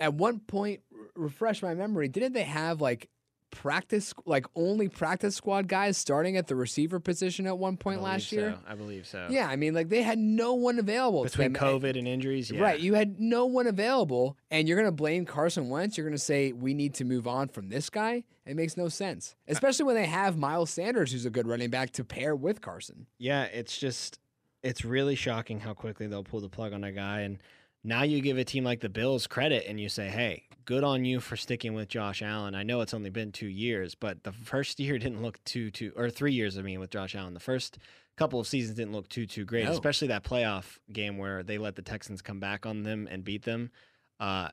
at 0.00 0.14
one 0.14 0.38
point, 0.40 0.80
refresh 1.18 1.62
my 1.62 1.74
memory, 1.74 2.08
didn't 2.08 2.32
they 2.32 2.44
have 2.44 2.80
like 2.80 3.08
practice, 3.50 4.12
like 4.26 4.46
only 4.54 4.88
practice 4.88 5.34
squad 5.34 5.68
guys 5.68 5.96
starting 5.96 6.36
at 6.36 6.46
the 6.46 6.54
receiver 6.54 7.00
position 7.00 7.46
at 7.46 7.58
one 7.58 7.76
point 7.76 8.02
last 8.02 8.30
year? 8.32 8.56
so. 8.56 8.70
I 8.70 8.74
believe 8.74 9.06
so. 9.06 9.28
Yeah, 9.30 9.48
I 9.48 9.56
mean, 9.56 9.74
like 9.74 9.88
they 9.88 10.02
had 10.02 10.18
no 10.18 10.54
one 10.54 10.78
available 10.78 11.24
between. 11.24 11.54
COVID 11.54 11.98
and 11.98 12.06
injuries. 12.06 12.50
Yeah. 12.50 12.60
Right, 12.60 12.80
you 12.80 12.94
had 12.94 13.18
no 13.18 13.46
one 13.46 13.66
available, 13.66 14.36
and 14.50 14.68
you're 14.68 14.76
going 14.76 14.88
to 14.88 14.92
blame 14.92 15.24
Carson 15.24 15.68
Wentz. 15.68 15.96
You're 15.96 16.06
going 16.06 16.16
to 16.16 16.22
say 16.22 16.52
we 16.52 16.74
need 16.74 16.94
to 16.94 17.04
move 17.04 17.26
on 17.26 17.48
from 17.48 17.68
this 17.68 17.90
guy. 17.90 18.24
It 18.46 18.56
makes 18.56 18.76
no 18.76 18.88
sense, 18.88 19.34
especially 19.46 19.84
when 19.84 19.94
they 19.94 20.06
have 20.06 20.38
Miles 20.38 20.70
Sanders, 20.70 21.12
who's 21.12 21.26
a 21.26 21.30
good 21.30 21.46
running 21.46 21.70
back, 21.70 21.90
to 21.92 22.04
pair 22.04 22.34
with 22.34 22.60
Carson. 22.60 23.06
Yeah, 23.18 23.44
it's 23.44 23.76
just 23.76 24.18
it's 24.62 24.84
really 24.84 25.14
shocking 25.14 25.60
how 25.60 25.74
quickly 25.74 26.06
they'll 26.06 26.24
pull 26.24 26.40
the 26.40 26.48
plug 26.48 26.72
on 26.72 26.84
a 26.84 26.92
guy 26.92 27.20
and 27.20 27.38
Now 27.84 28.02
you 28.02 28.20
give 28.20 28.38
a 28.38 28.44
team 28.44 28.64
like 28.64 28.80
the 28.80 28.88
Bills 28.88 29.26
credit 29.26 29.64
and 29.68 29.78
you 29.80 29.88
say, 29.88 30.08
hey, 30.08 30.44
good 30.64 30.84
on 30.84 31.04
you 31.04 31.20
for 31.20 31.36
sticking 31.36 31.74
with 31.74 31.88
Josh 31.88 32.22
Allen. 32.22 32.54
I 32.54 32.62
know 32.62 32.80
it's 32.80 32.92
only 32.94 33.10
been 33.10 33.32
two 33.32 33.46
years, 33.46 33.94
but 33.94 34.24
the 34.24 34.32
first 34.32 34.80
year 34.80 34.98
didn't 34.98 35.22
look 35.22 35.42
too, 35.44 35.70
too, 35.70 35.92
or 35.96 36.10
three 36.10 36.32
years, 36.32 36.58
I 36.58 36.62
mean, 36.62 36.80
with 36.80 36.90
Josh 36.90 37.14
Allen. 37.14 37.34
The 37.34 37.40
first 37.40 37.78
couple 38.16 38.40
of 38.40 38.46
seasons 38.48 38.76
didn't 38.76 38.92
look 38.92 39.08
too, 39.08 39.26
too 39.26 39.44
great, 39.44 39.64
No. 39.64 39.70
especially 39.70 40.08
that 40.08 40.24
playoff 40.24 40.78
game 40.92 41.18
where 41.18 41.42
they 41.42 41.56
let 41.56 41.76
the 41.76 41.82
Texans 41.82 42.20
come 42.20 42.40
back 42.40 42.66
on 42.66 42.82
them 42.82 43.06
and 43.10 43.22
beat 43.24 43.44
them. 43.44 43.70
Uh, 44.18 44.48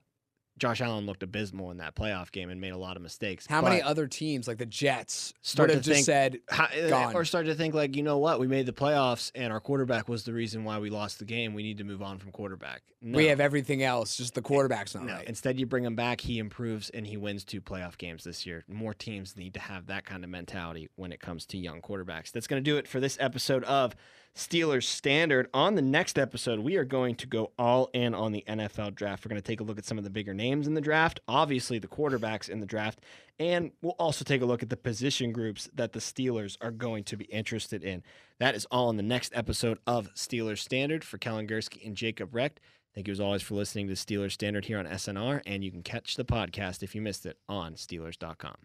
Josh 0.58 0.80
Allen 0.80 1.06
looked 1.06 1.22
abysmal 1.22 1.72
in 1.72 1.78
that 1.78 1.96
playoff 1.96 2.32
game 2.32 2.50
and 2.50 2.62
made 2.62 2.72
a 2.72 2.78
lot 2.78 2.96
of 2.96 3.04
mistakes. 3.04 3.46
How 3.46 3.62
many 3.62 3.82
other 3.82 4.08
teams 4.08 4.48
like 4.48 4.58
the 4.58 4.66
Jets 4.66 5.34
Start 5.42 5.70
to 5.72 5.82
think- 5.82 6.06
said, 6.06 6.40
How, 6.50 6.66
uh, 6.66 7.12
or 7.14 7.26
start 7.26 7.46
to 7.48 7.56
think 7.56 7.74
like, 7.74 7.96
you 7.96 8.04
know 8.04 8.18
what, 8.18 8.40
we 8.40 8.48
made 8.48 8.66
the 8.66 8.72
playoffs 8.74 9.32
and 9.36 9.52
our 9.52 9.60
quarterback 9.60 10.08
was 10.08 10.24
the 10.24 10.32
reason 10.34 10.64
why 10.64 10.80
we 10.80 10.90
lost 10.90 11.20
the 11.20 11.26
game. 11.26 11.54
We 11.54 11.64
need 11.64 11.78
to 11.80 11.84
move 11.84 12.02
on 12.02 12.20
from 12.20 12.32
quarterback. 12.32 12.84
No. 13.02 13.18
"We 13.18 13.26
have 13.28 13.40
everything 13.40 13.84
else, 13.84 14.18
just 14.18 14.34
the 14.34 14.42
quarterback's 14.42 14.96
not 14.96 15.04
no. 15.04 15.14
right." 15.14 15.28
Instead, 15.28 15.60
you 15.60 15.68
bring 15.68 15.84
him 15.84 15.96
back, 15.96 16.22
he 16.22 16.40
improves, 16.40 16.90
and 16.90 17.06
he 17.06 17.18
wins 17.18 17.44
two 17.44 17.62
playoff 17.62 18.00
games 18.00 18.24
this 18.24 18.48
year. 18.48 18.64
More 18.68 18.96
teams 18.96 19.38
need 19.38 19.54
to 19.54 19.60
have 19.60 19.86
that 19.88 20.06
kind 20.06 20.24
of 20.24 20.30
mentality 20.32 20.90
when 20.96 21.12
it 21.12 21.20
comes 21.20 21.46
to 21.48 21.58
young 21.58 21.82
quarterbacks. 21.82 22.32
That's 22.32 22.48
going 22.48 22.64
to 22.64 22.68
do 22.68 22.78
it 22.78 22.88
for 22.88 23.00
this 23.00 23.16
episode 23.20 23.64
of 23.66 23.96
Steelers 24.36 24.84
Standard. 24.84 25.48
On 25.54 25.76
the 25.76 25.82
next 25.82 26.20
episode, 26.20 26.60
we 26.60 26.76
are 26.76 26.84
going 26.84 27.16
to 27.16 27.28
go 27.28 27.52
all 27.58 27.90
in 27.94 28.14
on 28.14 28.34
the 28.34 28.44
NFL 28.48 28.94
draft. 28.94 29.24
We're 29.24 29.30
going 29.30 29.42
to 29.42 29.48
take 29.48 29.62
a 29.62 29.64
look 29.64 29.78
at 29.78 29.86
some 29.86 29.98
of 29.98 30.04
the 30.04 30.10
bigger 30.10 30.34
names 30.34 30.68
in 30.68 30.74
the 30.74 30.82
draft, 30.82 31.22
obviously 31.28 31.80
the 31.80 31.88
quarterbacks 31.88 32.50
in 32.50 32.60
the 32.60 32.66
draft, 32.66 33.00
and 33.40 33.72
we'll 33.82 33.96
also 33.98 34.26
take 34.26 34.42
a 34.42 34.46
look 34.46 34.62
at 34.62 34.70
the 34.70 34.78
position 34.78 35.32
groups 35.32 35.70
that 35.74 35.94
the 35.94 36.00
Steelers 36.00 36.58
are 36.60 36.72
going 36.72 37.06
to 37.06 37.16
be 37.16 37.26
interested 37.26 37.82
in. 37.82 38.04
That 38.40 38.56
is 38.56 38.66
all 38.70 38.90
in 38.90 38.98
the 38.98 39.04
next 39.04 39.32
episode 39.34 39.80
of 39.88 40.14
Steelers 40.16 40.60
Standard 40.60 41.06
for 41.06 41.18
Kellen 41.18 41.48
Gursky 41.48 41.86
and 41.86 41.96
Jacob 41.96 42.36
Recht. 42.36 42.60
Thank 42.94 43.08
you 43.08 43.14
as 43.14 43.22
always 43.22 43.42
for 43.42 43.56
listening 43.56 43.88
to 43.88 43.94
Steelers 43.94 44.34
Standard 44.34 44.66
here 44.66 44.80
on 44.80 44.86
SNR, 44.86 45.42
and 45.46 45.64
you 45.64 45.72
can 45.72 45.82
catch 45.82 46.16
the 46.16 46.26
podcast 46.26 46.84
if 46.84 46.94
you 46.94 47.02
missed 47.02 47.26
it 47.26 47.38
on 47.48 47.76
Steelers.com. 47.76 48.56